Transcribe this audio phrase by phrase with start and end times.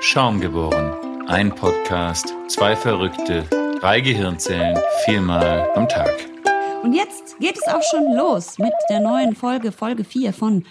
[0.00, 0.92] Schaum geboren.
[1.26, 3.44] Ein Podcast, zwei Verrückte,
[3.80, 6.12] drei Gehirnzellen, viermal am Tag.
[6.82, 10.64] Und jetzt geht es auch schon los mit der neuen Folge, Folge 4 von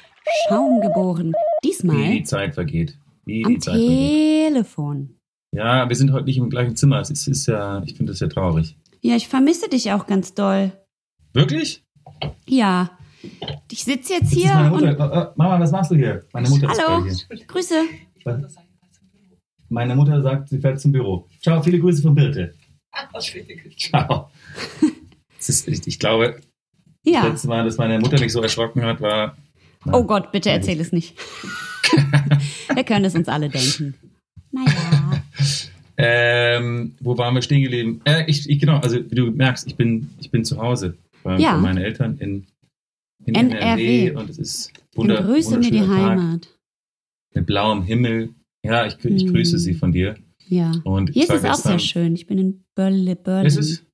[0.47, 1.33] Schaum geboren.
[1.61, 2.97] Wie Diesmal die Zeit vergeht.
[3.25, 4.47] Wie am die Zeit vergeht.
[4.47, 5.20] Telefon.
[5.52, 7.00] Ja, wir sind heute nicht im gleichen Zimmer.
[7.00, 8.78] Es ist, ist ja, ich finde das ja traurig.
[9.02, 10.71] Ja, ich vermisse dich auch ganz doll.
[11.34, 11.84] Wirklich?
[12.48, 12.92] Ja.
[13.71, 14.86] Ich sitze jetzt ist hier meine und.
[14.86, 15.14] Mutter.
[15.14, 16.23] Äh, äh, Mama, was machst du hier?
[16.32, 17.48] Meine Mutter ist Hallo, gerade hier.
[17.48, 17.76] Grüße.
[18.23, 18.55] Was?
[19.70, 21.28] Meine Mutter sagt, sie fährt zum Büro.
[21.42, 22.54] Ciao, viele Grüße von Birte.
[23.78, 24.29] Ciao.
[25.39, 26.39] Es ist, ich, ich glaube,
[27.04, 27.28] das Ja.
[27.28, 29.38] letzte Mal, dass meine Mutter mich so erschrocken hat, war.
[29.91, 31.15] Oh Gott, bitte erzähl es nicht.
[32.73, 33.94] Wir können es uns alle denken.
[34.52, 35.22] Naja.
[35.97, 38.02] Ähm, wo waren wir stehen geblieben?
[38.03, 41.38] Äh, ich, ich, genau, also wie du merkst, ich bin, ich bin zu Hause bei,
[41.38, 41.53] Ja.
[41.55, 42.45] bei meinen Eltern in,
[43.25, 44.08] in NRW.
[44.08, 46.50] NRW und es ist wunder, grüße mir die Tag Heimat.
[47.33, 48.33] mit blauem Himmel.
[48.66, 49.31] Ja, ich, ich Hm.
[49.33, 50.16] grüße sie von dir.
[50.47, 50.72] Ja.
[50.83, 52.16] Und Hier ist es auch sehr schön.
[52.16, 53.17] Ich bin in Berlin.
[53.23, 53.45] Berlin.
[53.45, 53.85] Ist es?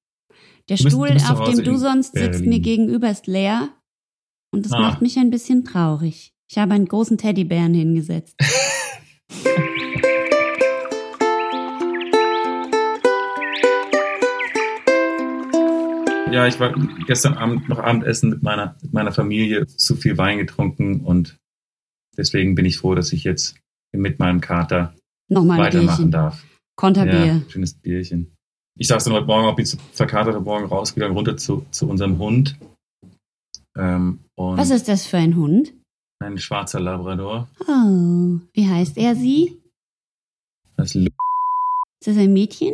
[0.69, 2.50] Der bist- Stuhl, auf dem du sonst sitzt, Berlin.
[2.50, 3.69] mir gegenüber ist leer.
[4.53, 4.80] Und das Ah.
[4.80, 6.33] macht mich ein bisschen traurig.
[6.49, 8.36] Ich habe einen großen Teddybären hingesetzt.
[16.31, 16.73] Ja, ich war
[17.08, 21.38] gestern Abend noch Abendessen mit meiner, mit meiner Familie, zu viel Wein getrunken und
[22.17, 23.55] deswegen bin ich froh, dass ich jetzt
[23.94, 24.94] mit meinem Kater
[25.30, 26.11] Nochmal weitermachen Bierchen.
[26.11, 26.44] darf.
[26.75, 27.25] Konterbier.
[27.25, 28.33] Ja, schönes Bierchen.
[28.78, 32.17] Ich saß dann heute Morgen, bin zu- verkatert heute Morgen rausgegangen, runter zu, zu unserem
[32.17, 32.58] Hund.
[33.78, 35.73] Ähm, Was ist das für ein Hund?
[36.23, 37.48] ein schwarzer Labrador.
[37.67, 39.58] Oh, wie heißt er sie?
[40.78, 41.11] Das ist Ist
[42.08, 42.73] das ein Mädchen?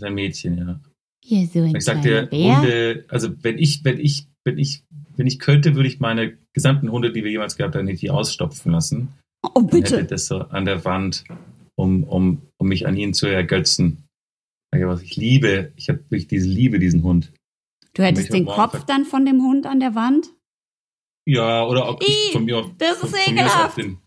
[0.00, 0.80] ein Mädchen, ja.
[1.22, 2.56] Hier so ein Ich sag kleiner dir, Bär.
[2.60, 4.82] Hunde, also wenn ich, wenn ich, wenn ich,
[5.16, 8.72] wenn ich könnte, würde ich meine gesamten Hunde, die wir jemals gehabt haben, nicht ausstopfen
[8.72, 9.08] lassen.
[9.42, 10.04] Oh, Und hätte bitte.
[10.04, 11.24] das so an der Wand,
[11.76, 14.04] um, um, um mich an ihn zu ergötzen.
[14.70, 17.32] Was, Ich liebe, ich habe wirklich diese Liebe, diesen Hund.
[17.94, 20.28] Du hättest den Kopf dann von dem Hund an der Wand?
[21.26, 23.76] Ja, oder auch Ih, von mir, das von, ist von, mir ekelhaft.
[23.78, 23.98] den,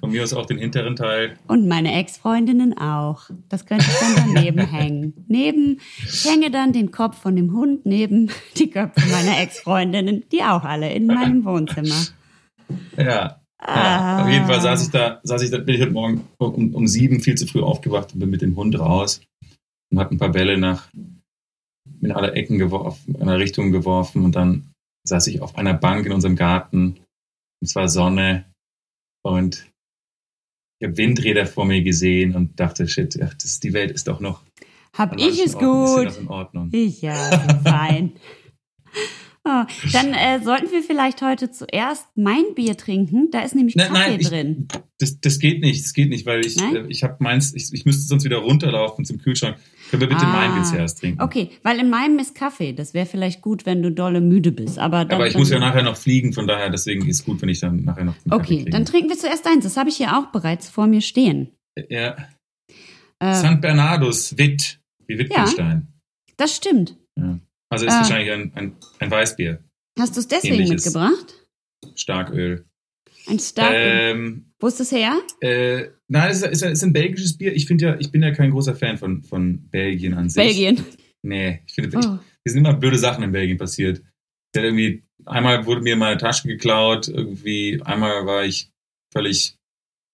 [0.00, 1.38] von mir aus auch den hinteren Teil.
[1.46, 3.28] Und meine Ex-Freundinnen auch.
[3.48, 5.24] Das könnte ich dann daneben hängen.
[5.28, 10.42] Neben, ich hänge dann den Kopf von dem Hund neben die Köpfe meiner Ex-Freundinnen, die
[10.42, 12.06] auch alle in meinem Wohnzimmer.
[12.96, 13.41] Ja.
[13.64, 14.24] Ah.
[14.24, 16.88] Auf jeden Fall saß ich da, saß ich da, bin ich heute Morgen um, um
[16.88, 19.20] sieben viel zu früh aufgewacht und bin mit dem Hund raus
[19.90, 20.88] und hat ein paar Bälle nach
[22.00, 24.72] in alle Ecken geworfen, in alle Richtungen geworfen und dann
[25.04, 26.98] saß ich auf einer Bank in unserem Garten.
[27.62, 28.46] Es war Sonne
[29.24, 29.68] und
[30.80, 34.18] ich habe Windräder vor mir gesehen und dachte, shit, ach, das, die Welt ist doch
[34.18, 34.42] noch
[34.96, 36.28] Hab ich es Orten gut?
[36.28, 36.70] Ordnung.
[36.72, 37.14] Ja,
[37.62, 38.12] fein.
[39.92, 43.28] Dann äh, sollten wir vielleicht heute zuerst mein Bier trinken.
[43.32, 44.68] Da ist nämlich Nein, Kaffee nein, ich- drin.
[44.98, 46.76] Das, das geht nicht, das geht nicht, weil ich, Nein?
[46.76, 49.56] äh, ich habe meins, ich, ich müsste sonst wieder runterlaufen zum Kühlschrank.
[49.90, 50.32] Können wir bitte Ah.
[50.32, 51.20] mein Bier zuerst trinken?
[51.20, 52.72] Okay, weil in meinem ist Kaffee.
[52.72, 54.78] Das wäre vielleicht gut, wenn du dolle müde bist.
[54.78, 57.42] Aber, dann, Aber ich muss ja nachher noch fliegen, von daher, deswegen ist es gut,
[57.42, 59.64] wenn ich dann nachher noch Okay, dann trinken wir zuerst eins.
[59.64, 61.48] Das habe ich hier auch bereits vor mir stehen.
[61.88, 62.16] Ja,
[63.18, 63.60] Äh, St.
[63.60, 65.88] Bernardus, Witt, wie Wittgenstein.
[66.36, 66.96] das stimmt.
[67.18, 67.38] Ja.
[67.72, 68.00] Also ist Ah.
[68.00, 69.58] wahrscheinlich ein, ein, ein Weißbier,
[69.98, 70.84] Hast du es deswegen Ähnliches.
[70.86, 71.34] mitgebracht?
[71.94, 72.64] Starköl.
[73.28, 73.72] Ein Stark.
[73.74, 75.20] Ähm, Wo ist das her?
[75.40, 77.54] äh, nein, es ist, ist, ein belgisches Bier.
[77.54, 80.42] Ich finde ja, ich bin ja kein großer Fan von, von Belgien an sich.
[80.42, 80.84] Belgien.
[81.22, 82.00] Nee, ich finde, Oh.
[82.00, 84.02] hier sind immer blöde Sachen in Belgien passiert.
[84.54, 88.70] Hatte irgendwie, einmal wurde mir meine Tasche geklaut, irgendwie, einmal war ich
[89.14, 89.56] völlig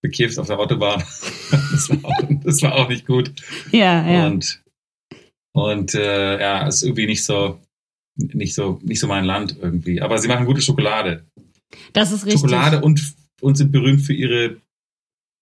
[0.02, 1.00] bekifft auf der Autobahn.
[1.50, 3.32] das, war auch, das war auch nicht gut.
[3.72, 4.26] Ja, ja.
[4.26, 4.62] Und,
[5.52, 7.60] und äh, ja, ist irgendwie nicht so,
[8.16, 10.00] nicht so, nicht so mein Land irgendwie.
[10.00, 11.26] Aber sie machen gute Schokolade.
[11.92, 12.40] das ist richtig.
[12.40, 14.56] Schokolade und, und sind berühmt für ihre,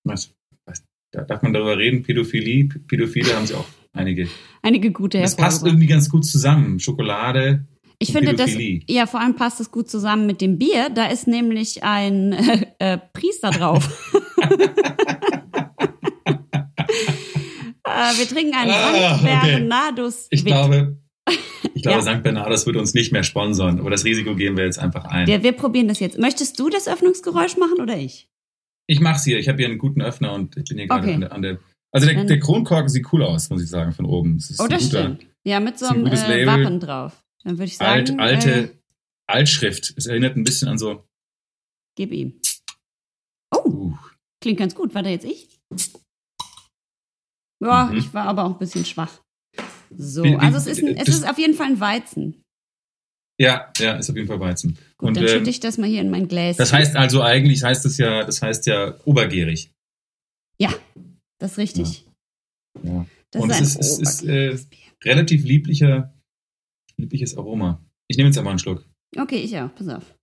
[0.04, 0.30] was,
[0.64, 4.28] was, da darf man darüber reden, Pädophilie, Pädophile haben sie auch einige.
[4.62, 6.80] Einige gute Das passt irgendwie ganz gut zusammen.
[6.80, 7.64] Schokolade,
[7.98, 8.50] Ich finde das,
[8.88, 10.90] ja, vor allem passt es gut zusammen mit dem Bier.
[10.90, 14.12] Da ist nämlich ein äh, äh, Priester drauf.
[17.96, 19.24] äh, wir trinken einen Ah, St.
[19.24, 19.56] okay.
[19.58, 20.52] Bernardus Ich Witt.
[20.52, 20.98] glaube,
[21.74, 22.14] ich glaube, Ja.
[22.16, 22.22] St.
[22.22, 25.28] Bernardus wird uns nicht mehr sponsern, aber das Risiko gehen wir jetzt einfach ein.
[25.28, 26.18] Ja, wir probieren das jetzt.
[26.18, 28.28] Möchtest du das Öffnungsgeräusch machen oder ich?
[28.88, 29.38] Ich mach's hier.
[29.38, 31.14] Ich habe hier einen guten Öffner und ich bin hier gerade Okay.
[31.14, 31.58] an der, an der.
[31.92, 34.36] Also der, der Kronkorken sieht cool aus, muss ich sagen, von oben.
[34.36, 35.26] Es ist Oh, ein das guter, stimmt.
[35.44, 36.46] Ja, mit so ein einem gutes äh.
[36.46, 37.24] Wappen drauf.
[37.42, 38.68] Dann würde ich Alt, sagen, alte äh,
[39.28, 39.94] Altschrift.
[39.96, 41.04] Es erinnert ein bisschen an so.
[41.96, 42.40] gib ihm.
[43.54, 43.94] Oh, Uh,
[44.42, 44.94] klingt ganz gut.
[44.94, 45.48] War da jetzt ich?
[47.62, 47.96] Ja, Mhm.
[47.98, 49.20] ich war aber auch ein bisschen schwach.
[49.96, 52.42] So, Wie- wie- also es ist, ein, es das- ist auf jeden Fall ein Weizen.
[53.40, 54.78] ja, ja, ist auf jeden Fall Weizen.
[54.98, 56.58] Gut, und dann ähm, schütte ich das mal hier in mein Gläschen.
[56.58, 59.70] das heißt also eigentlich heißt es ja, das heißt ja obergärig.
[60.58, 60.70] Ja.
[61.38, 62.06] das ist richtig.
[62.82, 63.06] Ja.
[63.30, 64.58] Das Und ist es ein ist, es ist äh,
[65.04, 66.14] relativ lieblicher,
[66.96, 67.82] liebliches Aroma.
[68.08, 68.84] Ich nehme jetzt einmal einen Schluck.
[69.16, 70.14] Okay, ich auch, pass auf.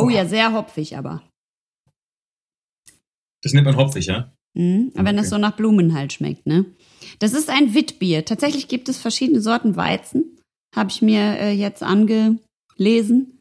[0.00, 1.27] Oh ja, sehr hopfig aber.
[3.48, 4.32] Das nennt man hopfig, ja?
[4.54, 4.92] Mhm.
[4.94, 5.34] Aber wenn das Okay.
[5.36, 6.64] so nach Blumen halt schmeckt, ne?
[7.18, 8.24] Das ist ein Witbier.
[8.24, 10.36] Tatsächlich gibt es verschiedene Sorten Weizen.
[10.74, 13.40] Habe ich mir äh, jetzt angelesen.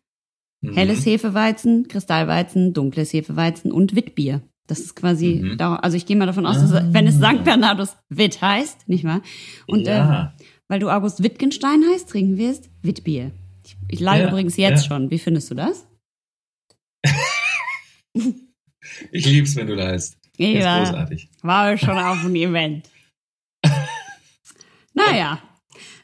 [0.61, 0.73] Mhm.
[0.73, 4.41] Helles Hefeweizen, Kristallweizen, dunkles Hefeweizen und Witbier.
[4.67, 5.57] Das ist quasi, Mhm.
[5.57, 6.87] da, also ich gehe mal davon aus, dass, Ah.
[6.91, 7.43] wenn es St.
[7.43, 9.21] Bernardus Witt heißt, nicht wahr?
[9.67, 10.33] Und äh, ja.
[10.67, 13.31] weil du August Wittgenstein heißt, trinken wir es Witbier.
[13.65, 14.87] Ich, ich übrigens jetzt ja.
[14.87, 15.09] schon.
[15.11, 15.86] Wie findest du das?
[19.11, 20.17] Ich lieb's, wenn du leist.
[20.37, 21.29] Das ist Ja, großartig.
[21.41, 22.89] war schon auf dem Event.
[24.93, 25.41] naja,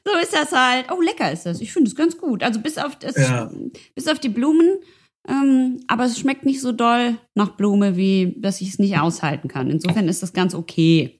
[0.05, 0.87] so ist das halt.
[0.91, 1.61] Oh, lecker ist das.
[1.61, 2.43] Ich finde es ganz gut.
[2.43, 3.51] Also bis auf, das, Ja.
[3.95, 4.79] bis auf die Blumen.
[5.27, 9.47] Ähm, aber es schmeckt nicht so doll nach Blume, wie dass ich es nicht aushalten
[9.47, 9.69] kann.
[9.69, 11.19] Insofern ist das ganz okay.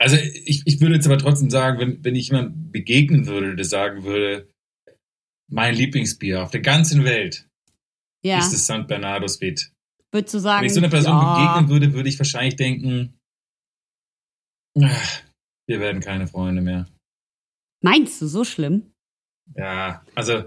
[0.00, 3.66] Also ich, ich würde jetzt aber trotzdem sagen, wenn, wenn ich jemand begegnen würde, der
[3.66, 4.48] sagen würde,
[5.50, 7.46] mein Lieblingsbier auf der ganzen Welt
[8.24, 8.86] Ja, ist das St.
[8.88, 9.71] Bernardus Witt.
[10.12, 10.60] Würdest du sagen.
[10.60, 13.18] Wenn ich so einer Person ja, begegnen würde, würde ich wahrscheinlich denken,
[14.80, 15.22] ach,
[15.66, 16.86] wir werden keine Freunde mehr.
[17.82, 18.92] Meinst du so schlimm?
[19.56, 20.44] Ja, also,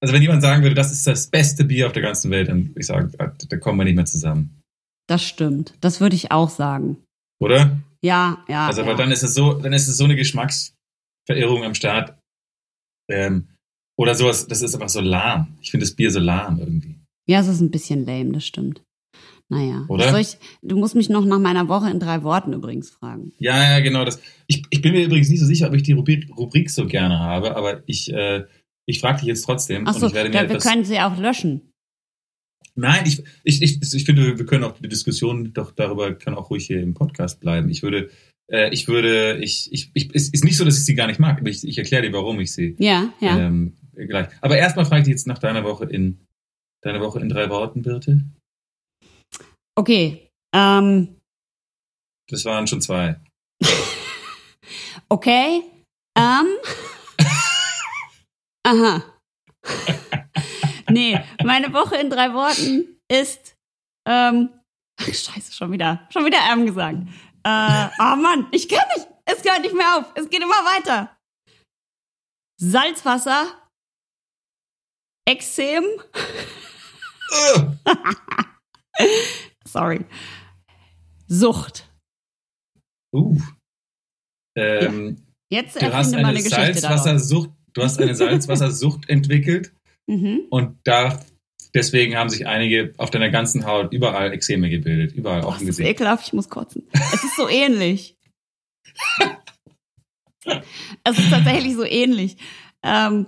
[0.00, 2.68] also wenn jemand sagen würde, das ist das beste Bier auf der ganzen Welt, dann
[2.68, 4.62] würde ich sagen, da, da kommen wir nicht mehr zusammen.
[5.06, 5.74] Das stimmt.
[5.80, 7.04] Das würde ich auch sagen.
[7.40, 7.80] Oder?
[8.02, 8.66] Ja, ja.
[8.66, 8.86] Also, ja.
[8.86, 12.18] aber dann ist es so, dann ist es so eine Geschmacksverirrung am Start.
[13.10, 13.48] Ähm,
[13.98, 15.58] oder sowas, das ist einfach so lahm.
[15.60, 16.89] Ich finde das Bier so lahm irgendwie.
[17.30, 18.82] Ja, es ist ein bisschen lame, das stimmt.
[19.48, 19.84] Naja.
[19.86, 20.18] Oder?
[20.18, 23.30] Ich, du musst mich noch nach meiner Woche in drei Worten übrigens fragen.
[23.38, 24.04] Ja, ja, genau.
[24.04, 24.20] Das.
[24.48, 27.20] Ich, ich bin mir übrigens nicht so sicher, ob ich die Rubrik, Rubrik so gerne
[27.20, 28.46] habe, aber ich, äh,
[28.84, 29.86] ich frage dich jetzt trotzdem.
[29.86, 31.72] Achso, wir etwas, können sie auch löschen.
[32.74, 36.50] Nein, ich, ich, ich, ich finde, wir können auch die Diskussion doch darüber kann auch
[36.50, 37.68] ruhig hier im Podcast bleiben.
[37.68, 38.10] Ich würde,
[38.50, 41.20] äh, ich würde, ich, ich, ich, es ist nicht so, dass ich sie gar nicht
[41.20, 43.38] mag, aber ich, ich erkläre dir, warum ich sie Ja, ja.
[43.38, 44.26] ähm, gleich.
[44.40, 46.18] Aber erstmal frage ich dich jetzt nach deiner Woche in
[46.82, 48.20] deine Woche in drei Worten, Birte.
[49.76, 50.30] Okay.
[50.54, 51.20] Ähm,
[52.28, 53.20] Das waren schon zwei.
[55.08, 55.62] okay.
[56.16, 56.46] Ähm.
[58.66, 59.02] Aha.
[60.90, 63.56] nee, meine Woche in drei Worten ist.
[64.06, 64.50] Ähm,
[65.00, 66.06] ach, scheiße, schon wieder.
[66.12, 66.98] Schon wieder ähm gesagt.
[67.44, 69.06] Äh, oh Mann, ich kann nicht.
[69.24, 70.12] Es hört nicht mehr auf.
[70.14, 71.16] Es geht immer weiter.
[72.60, 73.46] Salzwasser.
[75.26, 75.84] Exem.
[79.66, 80.04] Sorry.
[81.28, 81.88] Sucht.
[83.14, 83.38] Uh.
[84.56, 85.22] Ähm,
[85.52, 86.40] Jetzt Du hast eine eine.
[86.40, 89.72] Salzwassersucht, du hast eine Salzwassersucht entwickelt
[90.08, 90.46] Mhm.
[90.50, 91.20] und da
[91.72, 95.68] deswegen haben sich einige auf deiner ganzen Haut überall Ekzeme gebildet, überall auf das dem
[95.68, 95.90] ist Gesicht.
[95.90, 96.88] ekelhaft, ich muss kotzen.
[96.92, 98.16] Es ist so ähnlich.
[101.04, 102.36] es ist tatsächlich so ähnlich.
[102.82, 103.26] Ähm,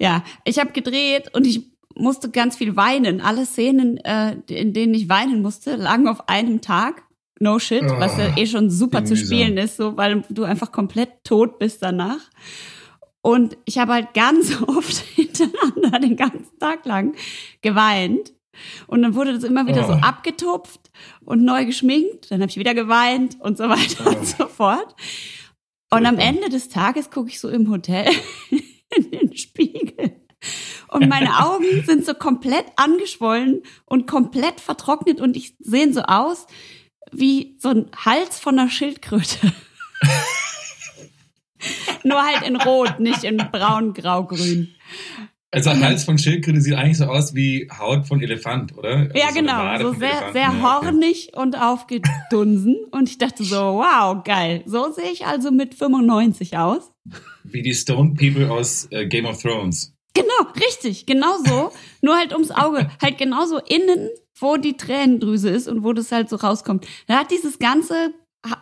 [0.00, 1.69] ja, ich habe gedreht und ich
[2.00, 3.20] musste ganz viel weinen.
[3.20, 7.02] Alle Szenen, äh, in denen ich weinen musste, lagen auf einem Tag.
[7.38, 10.72] No shit, Oh, was ja eh schon super zu spielen ist, so weil du einfach
[10.72, 12.20] komplett tot bist danach.
[13.22, 17.14] Und ich habe halt ganz oft hintereinander den ganzen Tag lang
[17.62, 18.32] geweint.
[18.86, 19.96] Und dann wurde das immer wieder so Oh.
[20.02, 20.90] abgetupft
[21.24, 22.30] und neu geschminkt.
[22.30, 24.10] Dann habe ich wieder geweint und so weiter Oh.
[24.18, 24.94] und so fort.
[25.92, 26.18] Und am.
[26.18, 28.06] Ende des Tages gucke ich so im Hotel
[28.96, 30.12] in den Spiegel.
[30.90, 36.46] Und meine Augen sind so komplett angeschwollen und komplett vertrocknet und ich sehen so aus
[37.12, 39.52] wie so ein Hals von einer Schildkröte.
[42.04, 44.68] Nur halt in Rot, nicht in Braun, Grau, Grün.
[45.52, 48.96] Also Hals von Schildkröte sieht eigentlich so aus wie Haut von Elefant, oder?
[48.96, 49.78] Also Ja, genau.
[49.78, 52.76] So vom sehr, sehr hornig und aufgedunsen.
[52.92, 54.62] Und ich dachte so, wow, geil.
[54.66, 56.92] So sehe ich also mit 95 aus.
[57.42, 59.92] Wie die Stone People aus äh, Game of Thrones.
[60.22, 61.72] Genau, richtig, genau so.
[62.02, 62.90] Nur halt ums Auge.
[63.02, 64.08] Halt genauso innen,
[64.38, 66.86] wo die Tränendrüse ist und wo das halt so rauskommt.
[67.06, 68.14] Da hat dieses ganze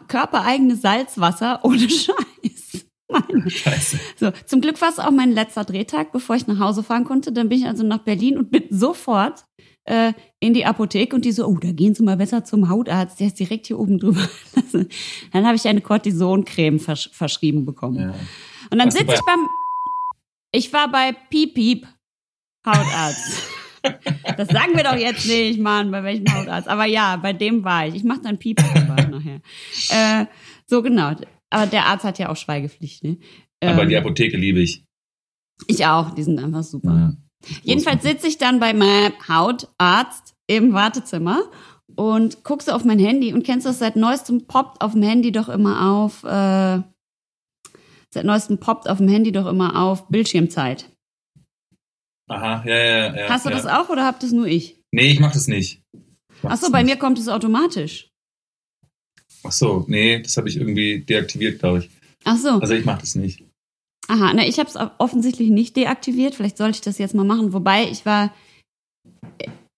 [0.09, 2.87] körpereigene Salzwasser ohne Scheiß.
[3.09, 3.51] Meine.
[3.51, 3.99] Scheiße.
[4.17, 7.33] So, zum Glück war es auch mein letzter Drehtag, bevor ich nach Hause fahren konnte.
[7.33, 9.45] Dann bin ich also nach Berlin und bin sofort
[9.85, 13.19] äh, in die Apotheke und die so, oh, da gehen Sie mal besser zum Hautarzt,
[13.21, 14.29] der ist direkt hier oben drüber.
[15.33, 17.99] Dann habe ich eine Cortisoncreme versch verschrieben bekommen.
[17.99, 18.15] Ja.
[18.71, 19.49] Und dann sitze ich beim.
[20.53, 21.87] Ich war bei Piep Piep
[22.67, 23.43] Hautarzt.
[24.37, 26.69] das sagen wir doch jetzt nicht, Mann, bei welchem Hautarzt.
[26.69, 27.95] Aber ja, bei dem war ich.
[27.97, 29.41] Ich mache dann Piep nachher.
[29.91, 30.27] Äh,
[30.67, 31.13] so genau.
[31.51, 33.05] Aber der Arzt hat ja auch Schweigepflicht.
[33.05, 33.19] Ne?
[33.63, 34.85] Aber Ähm, die Apotheke liebe ich.
[35.67, 36.15] ich auch.
[36.15, 36.95] Die sind einfach super.
[36.95, 37.13] Ja.
[37.63, 41.43] Jedenfalls sitze ich dann bei meinem Hautarzt im Wartezimmer
[41.95, 45.33] und guck so auf mein Handy und kennst das seit neuestem poppt auf dem Handy
[45.33, 46.83] doch immer auf, äh,
[48.19, 50.91] seit neuestem poppt auf dem Handy doch immer auf Bildschirmzeit.
[52.29, 53.29] Aha, ja, ja, ja.
[53.29, 53.57] Hast du ja.
[53.57, 54.81] das auch oder habt das nur ich?
[54.93, 55.81] Nee, ich mach das nicht.
[55.93, 56.95] Ich mach Achso, das bei nicht.
[56.95, 58.11] mir kommt es automatisch.
[59.45, 61.91] Ach so, nee, das habe ich irgendwie deaktiviert, glaube ich.
[62.25, 62.51] Ach so.
[62.59, 63.45] Also ich mach das nicht.
[64.09, 66.35] Aha, na, ich habe es offensichtlich nicht deaktiviert.
[66.35, 67.53] Vielleicht sollte ich das jetzt mal machen.
[67.53, 68.35] Wobei ich war,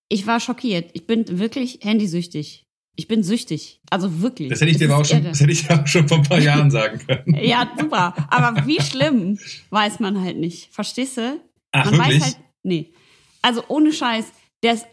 [0.08, 0.90] ich war schockiert.
[0.94, 2.64] Ich bin wirklich handysüchtig.
[3.00, 3.80] Ich bin süchtig.
[3.88, 4.50] Also wirklich.
[4.50, 6.38] Das hätte ich dir aber auch schon, das hätte ich auch schon vor ein paar
[6.38, 7.34] Jahren sagen können.
[7.42, 8.14] Ja, super.
[8.28, 9.38] Aber wie schlimm,
[9.70, 10.70] weiß man halt nicht.
[10.70, 11.40] Verstehst du?
[11.72, 12.20] Ach, man wirklich?
[12.20, 12.92] weiß halt, nee.
[13.40, 14.26] Also ohne Scheiß,
[14.62, 14.86] der, ist,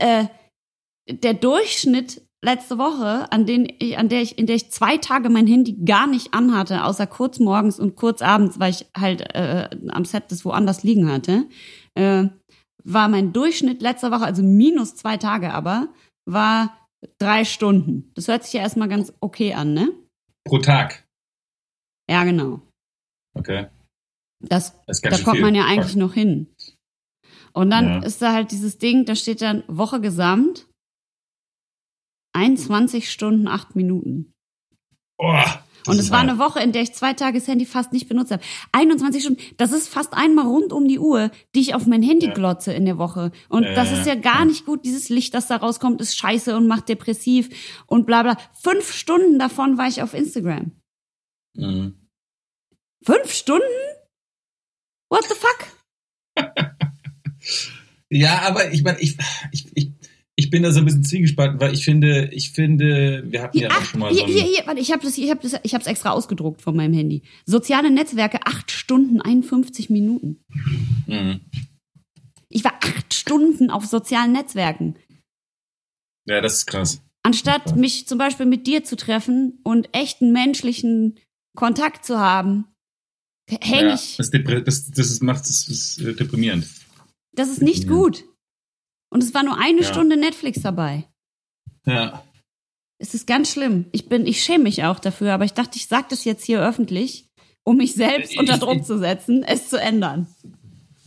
[0.00, 0.26] äh,
[1.10, 5.30] der Durchschnitt letzte Woche, an, den ich, an der ich, in der ich zwei Tage
[5.30, 9.70] mein Handy gar nicht anhatte, außer kurz morgens und kurz abends, weil ich halt äh,
[9.88, 11.46] am Set das woanders liegen hatte,
[11.94, 12.24] äh,
[12.84, 15.88] war mein Durchschnitt letzte Woche, also minus zwei Tage aber,
[16.26, 16.83] war
[17.18, 18.10] drei Stunden.
[18.14, 19.92] Das hört sich ja erstmal ganz okay an, ne?
[20.44, 21.04] Pro Tag.
[22.10, 22.60] Ja, genau.
[23.34, 23.68] Okay.
[24.40, 26.54] Das Das da kommt man ja eigentlich noch hin.
[27.52, 28.02] Und dann Ja.
[28.02, 30.68] ist da halt dieses Ding, da steht dann Woche gesamt
[32.34, 34.32] 21 Stunden, 8 Minuten.
[35.18, 38.08] Das Und es war eine Woche, in der ich zwei Tage das Handy fast nicht
[38.08, 38.42] benutzt habe.
[38.72, 42.28] 21 Stunden, das ist fast einmal rund um die Uhr, die ich auf mein Handy
[42.28, 43.32] glotze in der Woche.
[43.48, 44.84] Und das ist ja gar nicht gut.
[44.84, 47.50] Dieses Licht, das da rauskommt, ist scheiße und macht depressiv
[47.86, 48.36] und bla bla.
[48.62, 50.72] Fünf Stunden davon war ich auf Instagram.
[51.54, 52.08] Mhm.
[53.02, 53.64] Fünf Stunden?
[55.10, 55.66] What the fuck?
[58.10, 59.16] Ja, aber ich meine, ich,
[59.50, 59.93] ich, ich
[60.54, 63.76] bin da so ein bisschen zwiegespalten, weil ich finde, ich finde, wir hatten Hier, ja
[63.76, 65.74] auch schon mal hier, so hier, hier, warte, ich habe das, ich habe das, ich
[65.74, 67.22] habe es extra ausgedruckt von meinem Handy.
[67.44, 70.44] Soziale Netzwerke, acht Stunden, 51 Minuten.
[71.08, 71.40] Mhm.
[72.50, 74.94] Ich war acht Stunden auf sozialen Netzwerken.
[76.24, 77.02] Ja, das ist krass.
[77.24, 77.74] Anstatt Ja.
[77.76, 81.18] mich zum Beispiel mit dir zu treffen und echten menschlichen
[81.56, 82.66] Kontakt zu haben,
[83.50, 84.18] hänge ja, ich.
[84.18, 86.68] Das, das, das macht das ist äh, deprimierend.
[87.32, 88.22] Das ist nicht gut.
[89.14, 89.84] Und es war nur eine Ja.
[89.86, 91.04] Stunde Netflix dabei.
[91.86, 92.24] Ja.
[92.98, 93.86] Es ist ganz schlimm.
[93.92, 96.60] Ich bin, ich schäme mich auch dafür, aber ich dachte, ich sage das jetzt hier
[96.60, 97.26] öffentlich,
[97.64, 100.26] um mich selbst Ich- unter ich- Druck zu setzen, es zu ändern.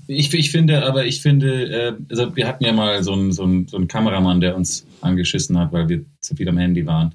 [0.08, 3.44] Ich, ich finde, aber ich finde, äh, also wir hatten ja mal so einen, so,
[3.44, 7.14] einen, so einen Kameramann, der uns angeschissen hat, weil wir zu viel am Handy waren.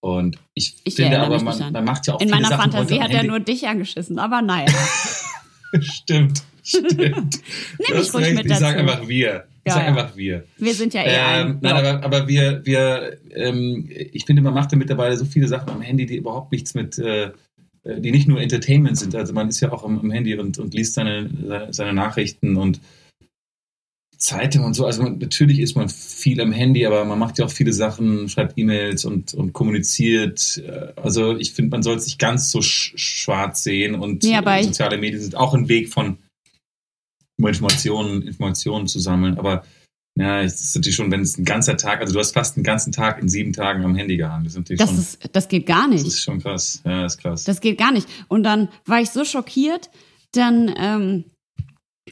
[0.00, 3.00] Und ich, Ich finde aber, man, man macht ja auch In viele meiner Sachen Fantasie
[3.00, 4.66] hat er nur dich angeschissen, aber naja.
[5.80, 7.40] Stimmt, stimmt.
[7.78, 8.88] Nimm mich ruhig recht, mit Ich sag dazu.
[8.92, 9.48] einfach wir.
[9.68, 9.88] Ja, sag ja.
[9.88, 10.44] einfach wir.
[10.58, 11.58] Wir sind ja eher Ähm, ein.
[11.62, 15.70] nein, aber, aber wir, wir ähm, ich finde, man macht ja mittlerweile so viele Sachen
[15.70, 17.30] am Handy, die überhaupt nichts mit, äh,
[17.84, 19.14] die nicht nur Entertainment sind.
[19.14, 22.80] Also man ist ja auch am, am Handy und, und liest seine, seine Nachrichten und
[24.16, 24.84] Zeitung und so.
[24.84, 28.28] Also man, natürlich ist man viel am Handy, aber man macht ja auch viele Sachen,
[28.28, 30.60] schreibt E-Mails und, und kommuniziert.
[30.66, 34.60] Äh, Also ich finde, man soll es nicht ganz so sch schwarz sehen und äh,
[34.60, 36.18] ich- soziale Medien sind auch ein Weg von
[37.38, 39.38] um Informationen, Informationen zu sammeln.
[39.38, 39.64] Aber
[40.18, 42.64] ja, es ist natürlich schon, wenn es ein ganzer Tag, also du hast fast einen
[42.64, 44.44] ganzen Tag in sieben Tagen am Handy gehangen.
[44.44, 46.06] Das ist natürlich Das, schon, ist, das geht gar das nicht.
[46.06, 46.82] ist schon krass.
[46.84, 47.44] Ja, das ist krass.
[47.44, 48.08] Das geht gar nicht.
[48.26, 49.90] Und dann war ich so schockiert,
[50.32, 51.24] dann ähm,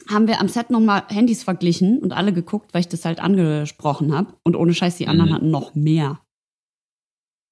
[0.09, 4.13] haben wir am Set nochmal Handys verglichen und alle geguckt, weil ich das halt angesprochen
[4.15, 4.33] habe.
[4.43, 5.35] Und ohne Scheiß, die anderen Mhm.
[5.35, 6.21] hatten noch mehr.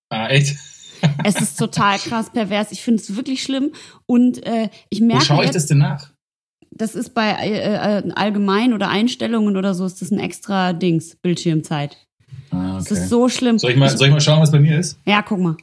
[0.10, 0.56] ah, echt?
[1.26, 2.72] Es ist total krass pervers.
[2.72, 3.74] Ich finde es wirklich schlimm.
[4.06, 6.14] Und äh, ich Wo merke schaue ich jetzt, das denn nach?
[6.78, 11.16] Das ist bei äh, äh, allgemein oder Einstellungen oder so, ist das ein extra Dings,
[11.16, 11.98] Bildschirmzeit.
[12.52, 12.94] Ah, Das okay.
[13.02, 13.58] ist so schlimm.
[13.58, 15.00] soll, ich mal, soll ich mal schauen, was bei mir ist?
[15.06, 15.56] ja, guck mal.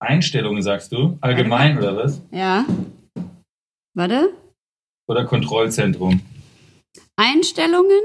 [0.00, 1.18] Einstellungen, sagst du?
[1.20, 2.22] Allgemein oder was?
[2.30, 2.64] Ja.
[3.94, 4.32] Warte.
[5.08, 6.20] Oder Kontrollzentrum?
[7.16, 8.00] Einstellungen.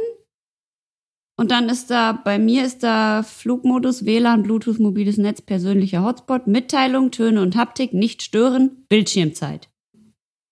[1.35, 6.45] Und dann ist da, bei mir ist da Flugmodus, WLAN, Bluetooth, mobiles Netz, persönlicher Hotspot,
[6.47, 9.69] Mitteilung, Töne und Haptik, nicht stören, Bildschirmzeit.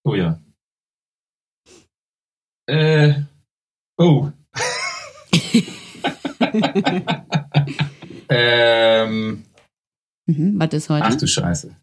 [0.03, 0.41] Oh ja.
[2.67, 3.21] Äh.
[3.97, 4.31] Oh.
[8.29, 9.43] ähm.
[10.25, 11.05] Mhm, was ist heute?
[11.05, 11.75] Ach du Scheiße.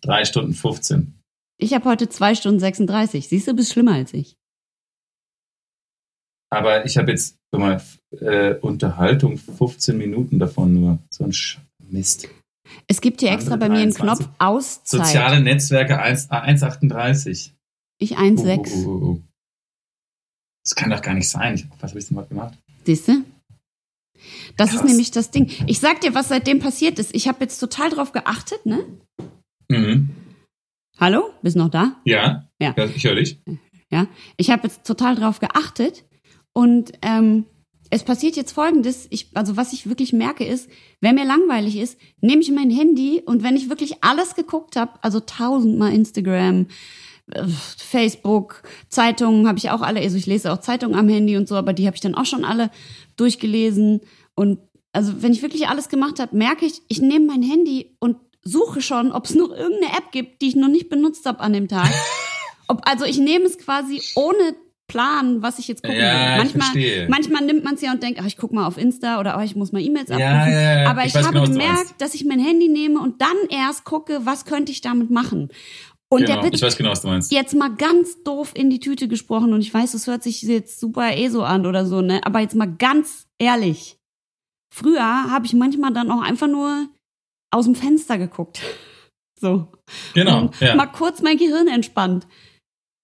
[0.00, 1.20] Drei Stunden 15.
[1.58, 3.28] Ich habe heute zwei Stunden 36.
[3.28, 4.39] Siehst du, bist schlimmer als ich.
[6.50, 7.82] Aber ich habe jetzt guck mal,
[8.20, 10.98] äh, Unterhaltung 15 Minuten davon nur.
[11.10, 12.28] So ein Sch Mist.
[12.86, 14.26] Es gibt hier extra bei mir einen 23.
[14.26, 15.06] Knopf Auszeit.
[15.06, 17.50] Soziale Netzwerke 1 ah, 1,38.
[17.98, 18.86] Ich Oh, 1,6.
[18.86, 19.20] oh, oh, oh.
[20.64, 21.54] Das kann doch gar nicht sein.
[21.54, 22.56] Ich, was habe ich denn mal gemacht?
[22.84, 23.24] Siehst du?
[24.56, 24.80] Das Krass.
[24.80, 25.50] ist nämlich das Ding.
[25.66, 27.14] Ich sag dir, was seitdem passiert ist.
[27.14, 28.84] Ich habe jetzt total drauf geachtet, ne?
[29.68, 30.10] Mhm.
[30.98, 31.32] Hallo?
[31.42, 31.96] Bist noch da?
[32.04, 32.48] Ja.
[32.60, 32.76] Ja.
[32.94, 33.40] Ich höre dich.
[33.90, 36.04] Ja, ich habe jetzt total drauf geachtet
[36.52, 37.46] und ähm,
[37.90, 39.08] es passiert jetzt Folgendes.
[39.10, 40.68] Ich, also was ich wirklich merke ist,
[41.00, 44.92] wenn mir langweilig ist, nehme ich mein Handy und wenn ich wirklich alles geguckt habe,
[45.02, 46.66] also tausendmal Instagram,
[47.32, 51.48] äh, Facebook, Zeitungen habe ich auch alle, also ich lese auch Zeitungen am Handy und
[51.48, 52.70] so, aber die habe ich dann auch schon alle
[53.16, 54.00] durchgelesen.
[54.36, 54.60] Und
[54.92, 58.80] also wenn ich wirklich alles gemacht habe, merke ich, ich nehme mein Handy und suche
[58.80, 61.68] schon, ob es noch irgendeine App gibt, die ich noch nicht benutzt habe an dem
[61.68, 61.90] Tag.
[62.68, 64.54] Ob, also ich nehme es quasi ohne
[64.90, 66.46] Plan, was ich jetzt gucken Ja, will.
[66.46, 69.20] ich Manchmal, manchmal nimmt man es ja und denkt, ach, ich guck mal auf Insta
[69.20, 70.20] oder oh, ich muss mal E-Mails abrufen.
[70.52, 70.90] ja, ja.
[70.90, 74.20] Aber Ich ich, habe genau, gemerkt, dass ich mein Handy nehme und dann erst gucke,
[74.24, 75.48] was könnte ich damit machen.
[76.12, 77.30] Und genau, der ich Witz, weiß genau, was du meinst.
[77.30, 80.80] jetzt mal ganz doof in die Tüte gesprochen und ich weiß, es hört sich jetzt
[80.80, 82.20] super eh so an oder so, ne?
[82.24, 83.96] Aber jetzt mal ganz ehrlich.
[84.74, 86.88] Früher habe ich manchmal dann auch einfach nur
[87.52, 88.60] aus dem Fenster geguckt.
[89.42, 89.68] So.
[90.12, 90.74] Genau, ja.
[90.74, 92.26] mal kurz mein Gehirn entspannt.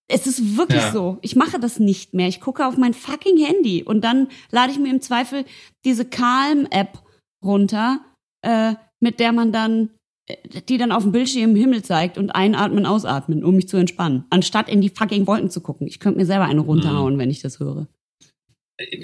[0.09, 0.93] Es ist wirklich Ja.
[0.93, 1.19] so.
[1.23, 2.29] Ich mache das nicht mehr.
[2.29, 5.45] Ich gucke auf mein fucking Handy und dann lade ich mir im Zweifel
[5.85, 6.99] diese Calm-App
[7.45, 8.01] runter,
[8.43, 9.91] äh, mit der man dann,
[10.29, 10.37] äh,
[10.69, 14.25] die dann auf dem Bildschirm Himmel zeigt und einatmen, ausatmen, um mich zu entspannen.
[14.31, 15.87] Anstatt in die fucking Wolken zu gucken.
[15.89, 17.19] Ich könnte mir selber eine runterhauen, Mhm.
[17.19, 17.89] wenn ich das höre.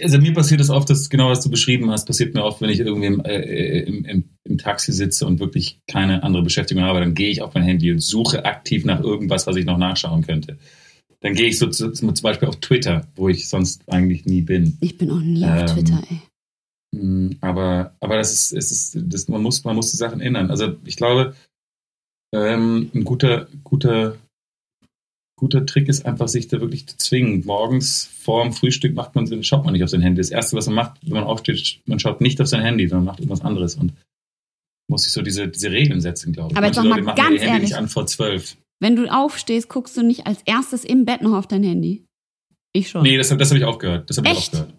[0.02, 2.68] Also mir passiert das oft, das genau was du beschrieben hast, passiert mir oft, wenn
[2.68, 7.00] ich irgendwie im, äh, im, im, im Taxi sitze und wirklich keine andere Beschäftigung habe,
[7.00, 10.22] dann gehe ich auf mein Handy und suche aktiv nach irgendwas, was ich noch nachschauen
[10.26, 10.58] könnte.
[11.22, 14.76] Dann gehe ich so zu, zum Beispiel auf Twitter, wo ich sonst eigentlich nie bin.
[14.80, 16.20] Ich bin auch nie Ähm, auf Twitter, ey.
[17.00, 20.50] Mm, Aber, aber das ist, es ist, das, man muss, man muss die Sachen ändern.
[20.50, 21.34] Also ich glaube,
[22.34, 24.16] ähm, ein guter, guter,
[25.38, 27.44] guter Trick ist einfach, sich da wirklich zu zwingen.
[27.46, 30.20] Morgens vor dem Frühstück macht man, schaut man nicht auf sein Handy.
[30.20, 33.04] Das erste, was man macht, wenn man aufsteht, man schaut nicht auf sein Handy, sondern
[33.06, 33.92] macht irgendwas anderes und
[34.88, 36.56] muss sich so diese, diese Regeln setzen, glaube ich.
[36.56, 37.68] Aber jetzt Manche noch Leute mal machen ihr ganz Handy ehrlich.
[37.70, 38.56] nicht an vor zwölf.
[38.82, 42.04] Wenn du aufstehst, guckst du nicht als erstes im Bett noch auf dein Handy.
[42.72, 43.02] Ich schon.
[43.04, 44.10] Nee, das, das habe ich aufgehört.
[44.10, 44.74] Das habe ich aufgehört.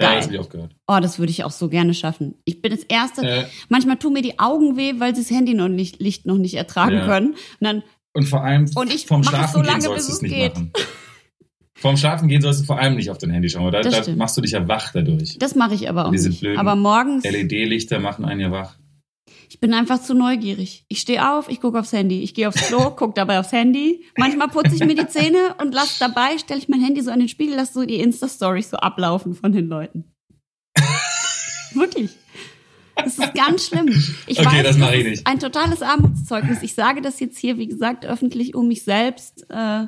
[0.00, 0.16] Ja, Geil.
[0.16, 0.76] das habe ich aufgehört.
[0.88, 2.34] Oh, das würde ich auch so gerne schaffen.
[2.44, 3.22] Ich bin das Erste.
[3.22, 6.36] Äh, Manchmal tun mir die Augen weh, weil sie das Handy noch nicht, Licht noch
[6.38, 7.04] nicht ertragen Ja.
[7.06, 7.28] können.
[7.30, 7.82] Und dann,
[8.14, 10.34] Und vor allem Und ich mach es so Schlafen lange, gehen sollst du es nicht
[10.34, 10.54] geht.
[10.54, 10.72] machen.
[11.76, 14.12] Vorm Schlafen gehen sollst du vor allem nicht auf dein Handy schauen, da, Das da
[14.16, 15.38] machst du dich ja wach dadurch.
[15.38, 18.77] das mache ich aber auch Diese blöden Aber morgens, LED-Lichter machen einen ja wach.
[19.48, 20.84] Ich bin einfach zu neugierig.
[20.88, 22.22] Ich stehe auf, ich gucke aufs Handy.
[22.22, 24.04] Ich gehe aufs Klo, gucke dabei aufs Handy.
[24.16, 27.18] Manchmal putze ich mir die Zähne und lass dabei, stelle ich mein Handy so an
[27.18, 30.04] den Spiegel, lass so die Insta-Stories so ablaufen von den Leuten.
[31.74, 32.10] Wirklich.
[32.96, 33.88] Das ist ganz schlimm.
[34.26, 35.26] Ich Okay, weiß, das mach ich nicht.
[35.26, 36.62] Ein totales Armutszeugnis.
[36.62, 39.86] Ich sage das jetzt hier, wie gesagt, öffentlich, um mich selbst äh,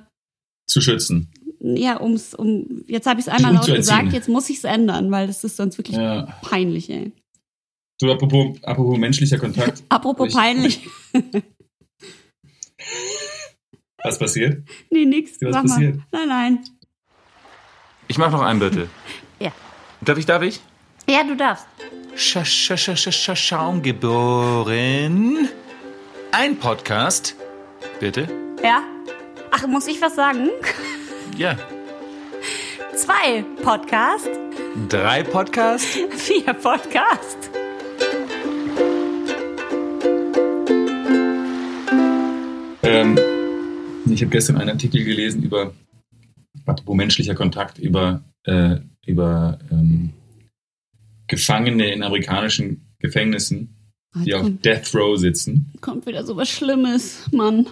[0.68, 1.32] Zu schützen.
[1.60, 5.10] ja, ums, um, jetzt habe ich es einmal laut gesagt, jetzt muss ich es ändern,
[5.10, 6.38] weil das ist sonst wirklich Ja.
[6.42, 7.12] peinlich, ey.
[8.00, 9.82] Du, apropos, apropos menschlicher Kontakt.
[9.90, 10.86] Apropos Ich- peinlich.
[14.02, 14.66] Was passiert?
[14.90, 15.32] nee, nix.
[15.42, 15.68] was Sag mal.
[15.74, 15.98] passiert?
[16.10, 16.58] Nein, nein.
[18.08, 18.88] Ich mach noch einen bitte.
[19.38, 19.52] Ja.
[20.00, 20.60] Darf ich, darf ich?
[21.06, 21.66] Ja, du darfst.
[22.16, 25.50] Sch Sch Sch Sch Sch Schaum geboren.
[26.32, 27.36] Ein Podcast.
[28.00, 28.26] Bitte?
[28.62, 28.82] Ja?
[29.50, 30.48] Ach, muss ich was sagen?
[31.36, 31.58] Ja.
[32.94, 34.30] Zwei Podcast,
[34.88, 35.84] Drei Podcast.
[36.16, 37.49] vier Podcast.
[42.82, 43.18] Ähm,
[44.10, 45.74] ich habe gestern einen Artikel gelesen über,
[46.66, 50.12] apropos menschlicher Kontakt, über, äh, über ähm,
[51.26, 53.76] Gefangene in amerikanischen Gefängnissen,
[54.24, 55.72] die auf Death Row sitzen.
[55.80, 57.66] kommt wieder so was Schlimmes, Mann.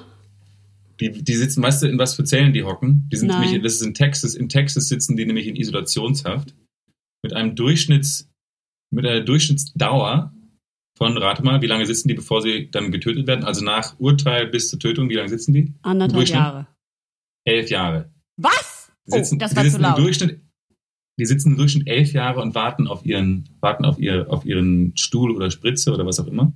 [1.00, 3.08] Die, die sitzen, weißt du, in was für Zellen die hocken?
[3.12, 3.42] Die sind Nein.
[3.42, 4.34] nämlich, das ist in Texas.
[4.34, 6.54] In Texas sitzen die nämlich in Isolationshaft
[7.22, 8.28] mit einem Durchschnitts,
[8.90, 10.32] mit einer Durchschnittsdauer
[10.98, 13.44] von, rate mal, wie lange sitzen die, bevor sie dann getötet werden?
[13.44, 15.72] Also nach Urteil bis zur Tötung, wie lange sitzen die?
[15.82, 16.28] Anderthalb?
[16.28, 16.66] Jahre.
[17.44, 18.12] Elf Jahre.
[18.36, 18.92] Was?
[19.06, 19.96] Die sitzen, oh, das war zu laut.
[19.96, 20.40] Im Durchschnitt,
[21.18, 24.96] die sitzen im Durchschnitt elf Jahre und warten auf ihren, warten auf ihr, auf ihren
[24.96, 26.52] Stuhl oder Spritze oder was auch immer.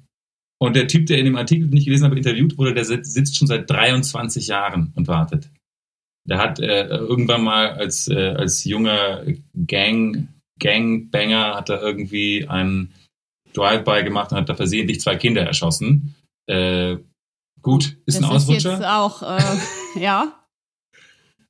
[0.61, 3.15] Und der Typ, der in dem Artikel, den ich gelesen habe, interviewt wurde, der sitzt,
[3.15, 5.51] sitzt schon seit 23 Jahren und wartet.
[6.29, 9.25] Der hat äh, irgendwann mal als, äh, als junger
[9.67, 10.29] Gang,
[10.61, 12.95] Gangbanger hat er irgendwie einen
[13.55, 16.15] Drive-by gemacht und hat da versehentlich zwei Kinder erschossen.
[16.49, 16.97] Äh,
[17.61, 18.99] gut, ist das ein ist jetzt Ausrutscher.
[19.01, 20.39] auch, äh, ja.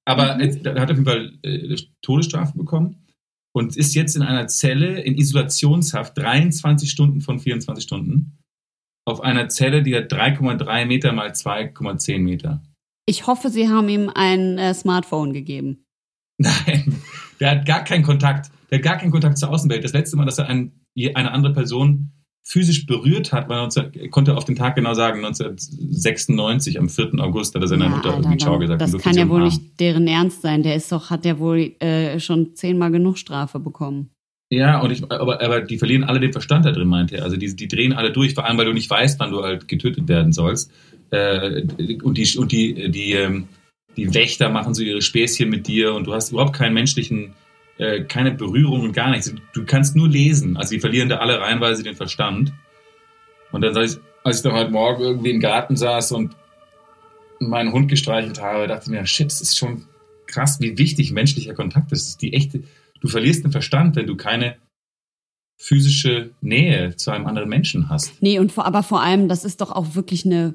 [0.04, 0.60] Aber Mhm.
[0.64, 3.06] er hat auf jeden Fall äh, Todesstrafe bekommen
[3.54, 8.38] und ist jetzt in einer Zelle in Isolationshaft 23 Stunden von 24 Stunden
[9.04, 12.62] auf einer Zelle, die hat 3,3 Meter mal 2,10 Meter.
[13.06, 15.84] Ich hoffe, sie haben ihm ein äh, Smartphone gegeben.
[16.38, 17.02] Nein,
[17.40, 18.50] der hat gar keinen Kontakt.
[18.70, 19.82] Der hat gar keinen Kontakt zur Außenwelt.
[19.84, 20.81] Das letzte Mal, dass er ein,
[21.14, 22.10] eine andere Person
[22.44, 27.12] physisch berührt hat, 19, er konnte auf den Tag genau sagen, 1996 am 4.
[27.18, 28.80] August hat er seiner Ja, Mutter irgendwie Ciao dann- gesagt.
[28.82, 29.48] Das kann ja wohl umarmen.
[29.48, 30.62] nicht deren Ernst sein.
[30.62, 34.10] Der ist doch, hat ja wohl äh, schon zehnmal genug Strafe bekommen.
[34.50, 37.24] Ja, und ich, aber, aber die verlieren alle den Verstand da drin, meinte er.
[37.24, 39.66] Also die, die drehen alle durch, vor allem weil du nicht weißt, wann du halt
[39.68, 40.70] getötet werden sollst.
[41.10, 41.62] Äh,
[42.02, 43.48] und die, und die, die, ähm,
[43.96, 47.32] die Wächter machen so ihre Späßchen mit dir und du hast überhaupt keinen menschlichen,
[47.78, 49.32] äh, keine Berührung und gar nichts.
[49.54, 50.56] Du kannst nur lesen.
[50.56, 52.52] Also die verlieren da alle reihenweise den Verstand.
[53.50, 56.36] Und dann, als ich, als ich dann heute Morgen irgendwie im Garten saß und
[57.40, 59.86] meinen Hund gestreichelt habe, dachte ich mir, shit, es ist schon
[60.26, 62.02] krass, wie wichtig menschlicher Kontakt ist.
[62.02, 62.62] Das ist die echte,
[63.00, 64.56] du verlierst den Verstand, wenn du keine
[65.58, 68.20] physische Nähe zu einem anderen Menschen hast.
[68.20, 70.54] Nee, und vor, aber vor allem, das ist doch auch wirklich eine,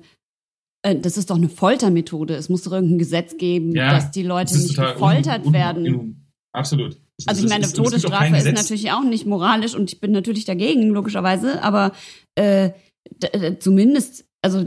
[0.82, 2.36] äh, das ist doch eine Foltermethode.
[2.36, 5.54] Es muss doch irgendein Gesetz geben, Ja, dass die Leute Das nicht gefoltert un- un-
[5.54, 5.96] werden.
[5.96, 6.98] un- absolut.
[7.26, 8.56] Also ist- ich meine, doch Todesstrafe ist Gesetz.
[8.62, 11.94] natürlich auch nicht moralisch und ich bin natürlich dagegen, logischerweise, aber
[12.36, 12.72] äh,
[13.10, 14.60] d- zumindest, also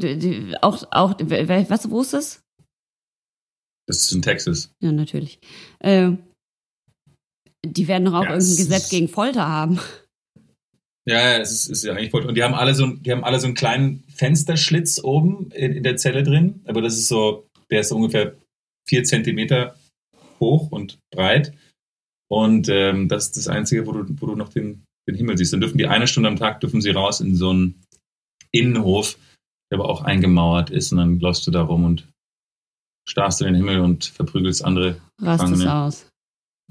[0.63, 2.43] auch, auch, was, wo ist das?
[3.87, 4.73] Das ist in Texas.
[4.83, 5.39] Ja, natürlich.
[5.81, 6.13] Äh,
[7.65, 9.79] die werden doch auch Ja, es irgendein Gesetz gegen Folter haben.
[11.07, 12.27] Ja, es ist, ist ja eigentlich voll.
[12.27, 15.73] Und die haben alle so, einen- die haben alle so einen kleinen Fensterschlitz oben in,
[15.73, 16.61] in der Zelle drin.
[16.67, 18.37] Aber das ist so, der ist so ungefähr
[18.89, 19.77] vier Zentimeter
[20.41, 21.53] hoch und breit.
[22.31, 25.53] Und ähm, das ist das Einzige, wo du, wo du noch den, den Himmel siehst.
[25.53, 27.83] Dann dürfen die eine Stunde am Tag dürfen sie raus in so einen
[28.53, 29.19] Innenhof,
[29.71, 30.93] der aber auch eingemauert ist.
[30.93, 32.07] Und dann läufst du da rum und
[33.09, 36.07] starrst in den Himmel und verprügelst andere Rast es aus.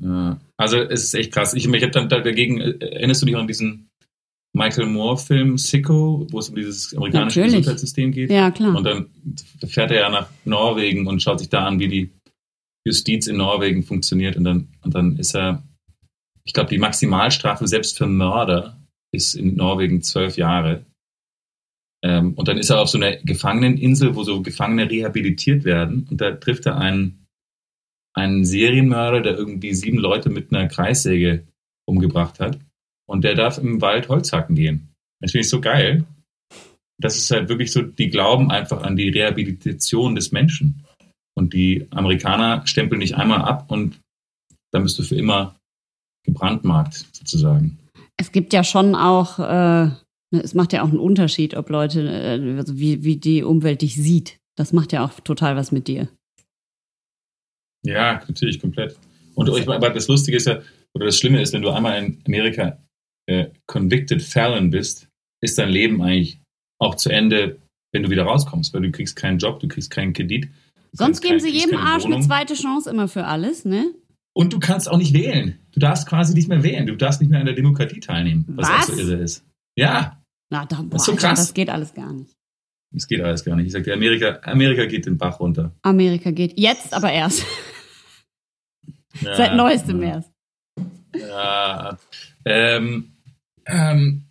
[0.01, 0.39] ja.
[0.57, 1.53] Also es ist echt krass.
[1.53, 3.89] Ich, ich habe dann da dagegen, äh, erinnerst du dich an diesen
[4.53, 7.59] Michael Moore-Film Sicko, wo es um dieses amerikanische Natürlich.
[7.59, 8.31] Gesundheitssystem geht?
[8.31, 8.75] Ja, klar.
[8.75, 9.09] Und dann
[9.67, 12.09] fährt er ja nach Norwegen und schaut sich da an, wie die
[12.85, 14.37] Justiz in Norwegen funktioniert.
[14.37, 15.63] Und dann, und dann ist er,
[16.43, 18.79] ich glaube, die Maximalstrafe selbst für Mörder
[19.11, 20.85] ist in Norwegen zwölf Jahre.
[22.03, 26.07] Ähm, und dann ist er auf so einer Gefangeneninsel, wo so Gefangene rehabilitiert werden.
[26.09, 27.25] Und da trifft er einen,
[28.13, 31.47] einen Serienmörder, der irgendwie sieben Leute mit einer Kreissäge
[31.85, 32.59] umgebracht hat.
[33.07, 34.93] Und der darf im Wald Holz hacken gehen.
[35.19, 36.05] Das finde ich so geil.
[37.01, 40.85] Das ist halt wirklich so, die glauben einfach an die Rehabilitation des Menschen.
[41.39, 44.01] Und die Amerikaner stempeln nicht einmal ab und
[44.73, 45.55] dann bist du für immer
[46.25, 47.79] gebrandmarkt, sozusagen.
[48.17, 49.89] Es gibt ja schon auch, äh,
[50.35, 53.95] es macht ja auch einen Unterschied, ob Leute, äh, also wie, wie die Umwelt dich
[53.95, 54.37] sieht.
[54.57, 56.09] Das macht ja auch total was mit dir.
[57.85, 58.99] Ja, natürlich, komplett.
[59.33, 60.61] Und ich, aber das Lustige ist ja,
[60.93, 62.77] oder das Schlimme ist, wenn du einmal in Amerika
[63.27, 65.07] äh, convicted felon bist,
[65.41, 66.41] ist dein Leben eigentlich
[66.81, 67.59] auch zu Ende,
[67.93, 70.49] wenn du wieder rauskommst, weil du kriegst keinen Job, du kriegst keinen Kredit.
[70.91, 73.85] Sonst geben sie jedem Arsch eine zweite Chance immer für alles, ne?
[74.33, 75.59] Und du kannst auch nicht wählen.
[75.71, 76.85] Du darfst quasi nicht mehr wählen.
[76.87, 78.89] Du darfst nicht mehr an der Demokratie teilnehmen, was, Was?
[78.89, 79.43] auch so irre ist.
[79.75, 81.39] Ja, Na, da, boah, Das ist so Alter, krass.
[81.39, 82.33] das geht alles gar nicht.
[82.91, 83.67] das geht alles gar nicht.
[83.67, 85.73] Ich sag dir, Amerika, Amerika geht den Bach runter.
[85.83, 87.45] Amerika geht jetzt aber erst.
[89.21, 90.09] Ja, Seit neuestem ja.
[90.09, 90.31] erst.
[91.15, 91.97] Ja,
[92.45, 93.17] ähm,
[93.65, 94.23] ähm,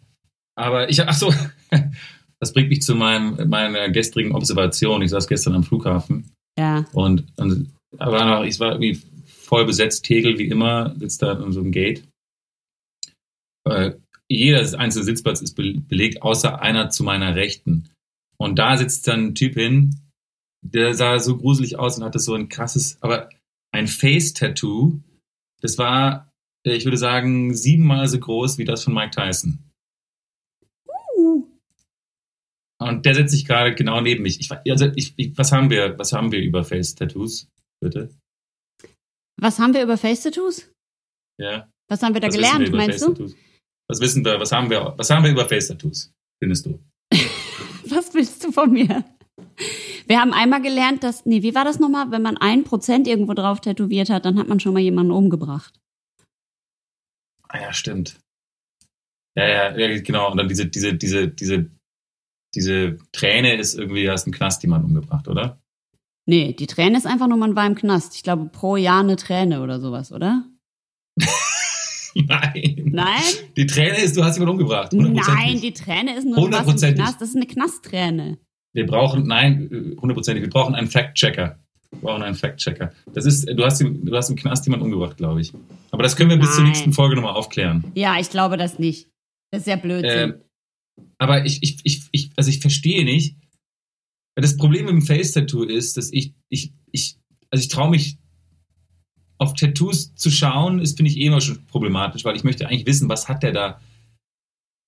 [0.55, 1.35] aber ich, ach so,
[2.41, 5.03] das bringt mich zu meinem, meiner gestrigen Observation.
[5.03, 6.85] Ich saß gestern am Flughafen Ja.
[6.93, 11.53] und, und war noch, ich war irgendwie voll besetzt, Tegel wie immer, sitzt da in
[11.53, 12.03] so einem Gate.
[13.65, 13.93] Äh,
[14.29, 17.89] jeder einzelne Sitzplatz ist be- belegt, außer einer zu meiner Rechten.
[18.37, 19.97] Und da sitzt dann ein Typ hin,
[20.63, 23.31] der sah so gruselig aus und hatte so ein krasses, aber
[23.73, 25.01] ein Face-Tattoo.
[25.61, 26.31] Das war,
[26.67, 29.61] äh, ich würde sagen, siebenmal so groß wie das von Mike Tyson.
[32.81, 34.39] Und der setzt sich gerade genau neben mich.
[34.41, 37.49] Ich, also ich, ich, was haben wir, was haben wir über Face-Tattoos,
[37.81, 38.11] bitte?
[39.41, 40.71] Was haben wir über Face-Tattoos?
[41.41, 41.69] Ja.
[41.89, 43.35] Was haben wir da was wir gelernt, über meinst du?
[43.89, 46.13] Was wissen wir, was haben wir, was haben wir über Face-Tattoos,
[46.43, 46.79] findest du?
[47.91, 49.03] Was willst du von mir?
[50.07, 52.11] Wir haben einmal gelernt, dass, nee, wie war das nochmal?
[52.11, 55.79] Wenn man ein Prozent irgendwo drauf tätowiert hat, dann hat man schon mal jemanden umgebracht.
[57.49, 58.19] Ah ja, stimmt.
[59.37, 60.31] Ja, ja, ja, genau.
[60.31, 61.71] Und dann diese, diese, diese, diese,
[62.55, 65.61] diese Träne ist irgendwie, hast einen Knast jemand umgebracht, oder?
[66.27, 68.15] Nee, die Träne ist einfach nur, man war im Knast.
[68.15, 70.45] Ich glaube, pro Jahr eine Träne oder sowas, oder?
[72.15, 72.83] Nein.
[72.85, 73.23] Nein?
[73.57, 74.93] Die Träne ist, du hast jemanden umgebracht.
[74.93, 76.95] Nein, die Träne ist nur, du warst im.
[76.95, 77.21] Knast.
[77.21, 78.39] Das ist eine Knastträne.
[78.75, 81.59] Wir brauchen, nein, hundertprozentig, wir brauchen einen Fact-Checker.
[81.91, 82.93] Wir brauchen einen Fact-Checker.
[83.15, 85.53] Das ist, du hast, du hast im Knast jemanden umgebracht, glaube ich.
[85.91, 87.85] Aber das können wir bis zur nächsten Folge nochmal aufklären.
[87.95, 89.09] Ja, ich glaube das nicht.
[89.51, 90.31] Das ist ja Blödsinn.
[90.31, 90.35] Ähm,
[91.19, 93.37] aber ich, ich, ich, ich, also ich verstehe nicht.
[94.35, 97.17] Weil Das Problem mit dem Face-Tattoo ist, dass ich, ich, ich,
[97.51, 98.19] also ich traue mich
[99.39, 102.87] auf Tattoos zu schauen, ist, finde ich eh immer schon problematisch, weil ich möchte eigentlich
[102.87, 103.81] wissen, was hat der da,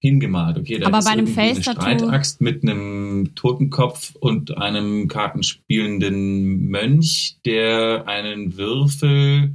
[0.01, 0.59] hingemalt.
[0.59, 5.09] Okay, da Aber ist bei einem irgendwie eine Face-Tattoo- Streitaxt mit einem Totenkopf und einem
[5.09, 9.55] kartenspielenden Mönch, der einen Würfel,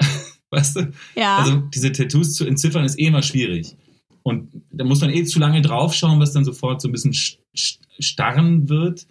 [0.50, 0.92] weißt du?
[1.14, 1.36] Ja.
[1.36, 3.76] Also diese Tattoos zu entziffern ist eh immer schwierig.
[4.28, 7.38] Und da muss man eh zu lange draufschauen, was dann sofort so ein bisschen sch-
[7.56, 9.06] sch- starren wird.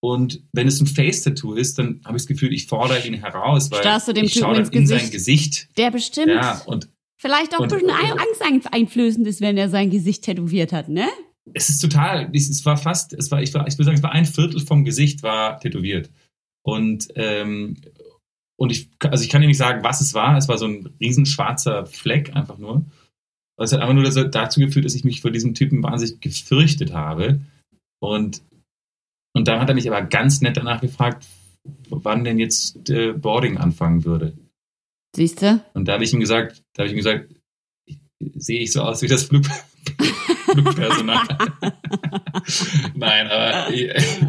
[0.00, 3.70] Und wenn es ein Face-Tattoo ist, dann habe ich das Gefühl, ich fordere ihn heraus,
[3.70, 5.68] weil Starrst du dem ich schaue Typen ins in sein Gesicht.
[5.78, 6.88] der bestimmt Ja, und
[7.20, 11.08] vielleicht auch ein und- bisschen angsteinflößend ist, wenn er sein Gesicht tätowiert hat, ne?
[11.54, 14.02] es ist total, es es war fast, es war, ich, war, ich würde sagen, es
[14.02, 16.10] war ein Viertel vom Gesicht war tätowiert.
[16.64, 17.76] Und, ähm,
[18.58, 20.36] und ich, also ich kann dir nicht sagen, was es war.
[20.36, 22.84] Es war so ein riesen schwarzer Fleck einfach nur.
[23.58, 27.40] Es hat einfach nur dazu geführt, dass ich mich vor diesem Typen wahnsinnig gefürchtet habe.
[28.00, 28.42] Und,
[29.34, 31.26] und dann hat er mich aber ganz nett danach gefragt,
[31.88, 34.36] wann denn jetzt äh, Boarding anfangen würde.
[35.14, 35.64] Siehst du?
[35.72, 37.34] Und da habe ich ihm gesagt, da habe ich ihm gesagt,
[38.34, 39.46] sehe ich so aus wie das Flug,
[40.52, 41.26] Flugpersonal.
[42.94, 44.20] Nein, aber ich, ich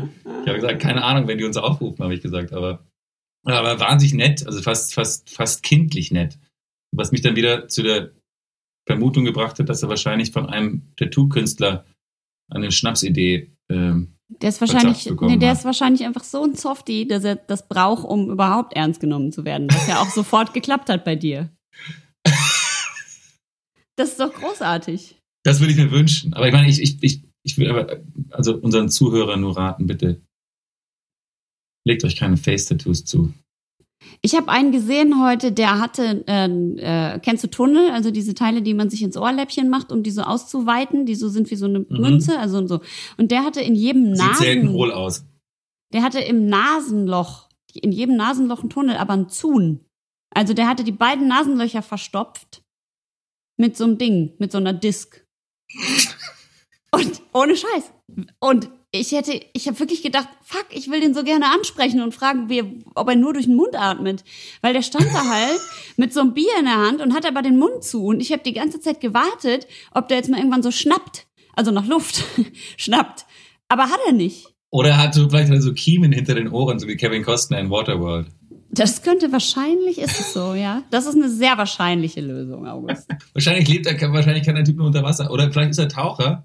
[0.48, 2.86] habe gesagt, keine Ahnung, wenn die uns aufrufen, habe ich gesagt, aber,
[3.44, 6.38] aber wahnsinnig nett, also fast, fast, fast kindlich nett.
[6.96, 8.12] Was mich dann wieder zu der
[8.88, 11.86] Vermutung gebracht hat, dass er wahrscheinlich von einem Tattoo-Künstler
[12.50, 15.58] eine Schnapsidee ähm, Der ist wahrscheinlich, nee, der hat.
[15.58, 19.46] ist wahrscheinlich einfach so ein Softie, dass er das braucht, um überhaupt ernst genommen zu
[19.46, 19.68] werden.
[19.70, 21.50] Was ja auch sofort geklappt hat bei dir.
[23.98, 25.18] Das ist doch großartig.
[25.44, 26.34] Das würde ich mir wünschen.
[26.34, 30.22] Aber ich meine, ich, ich, ich, ich will aber, also unseren Zuhörern nur raten, bitte,
[31.86, 33.34] legt euch keine Face-Tattoos zu.
[34.22, 36.46] Ich habe einen gesehen heute, der hatte, äh,
[37.16, 40.12] äh, kennst du Tunnel, also diese Teile, die man sich ins Ohrläppchen macht, um die
[40.12, 42.82] so auszuweiten, die so sind wie so eine Münze, also und so.
[43.18, 44.16] Und der hatte in jedem Mhm.
[44.16, 45.26] Sieht selten Nasen, hohl aus.
[45.94, 49.82] der hatte im Nasenloch, in jedem Nasenloch ein Tunnel, aber ein Zun.
[50.36, 52.62] Also der hatte die beiden Nasenlöcher verstopft
[53.60, 55.26] mit so einem Ding, mit so einer Disk.
[56.92, 57.92] Und ohne Scheiß.
[58.40, 62.14] Und ich hätte, ich habe wirklich gedacht, fuck, ich will den so gerne ansprechen und
[62.14, 62.64] fragen, wie,
[62.96, 64.24] ob er nur durch den Mund atmet.
[64.62, 65.60] Weil der stand da halt
[65.98, 68.06] mit so einem Bier in der Hand und hat aber den Mund zu.
[68.06, 71.28] Und ich habe die ganze Zeit gewartet, ob der jetzt mal irgendwann so schnappt.
[71.54, 72.24] Also nach Luft
[72.78, 73.26] schnappt.
[73.68, 74.48] Aber hat er nicht.
[74.70, 77.70] Oder er hat so vielleicht so Kiemen hinter den Ohren, so wie Kevin Costner in
[77.70, 78.28] Waterworld.
[78.70, 80.84] Das könnte wahrscheinlich, ist es so, ja.
[80.92, 83.08] Das ist eine sehr wahrscheinliche Lösung, August.
[83.34, 85.32] Wahrscheinlich lebt er, wahrscheinlich kann der Typ nur unter Wasser.
[85.32, 86.44] Oder vielleicht ist er Taucher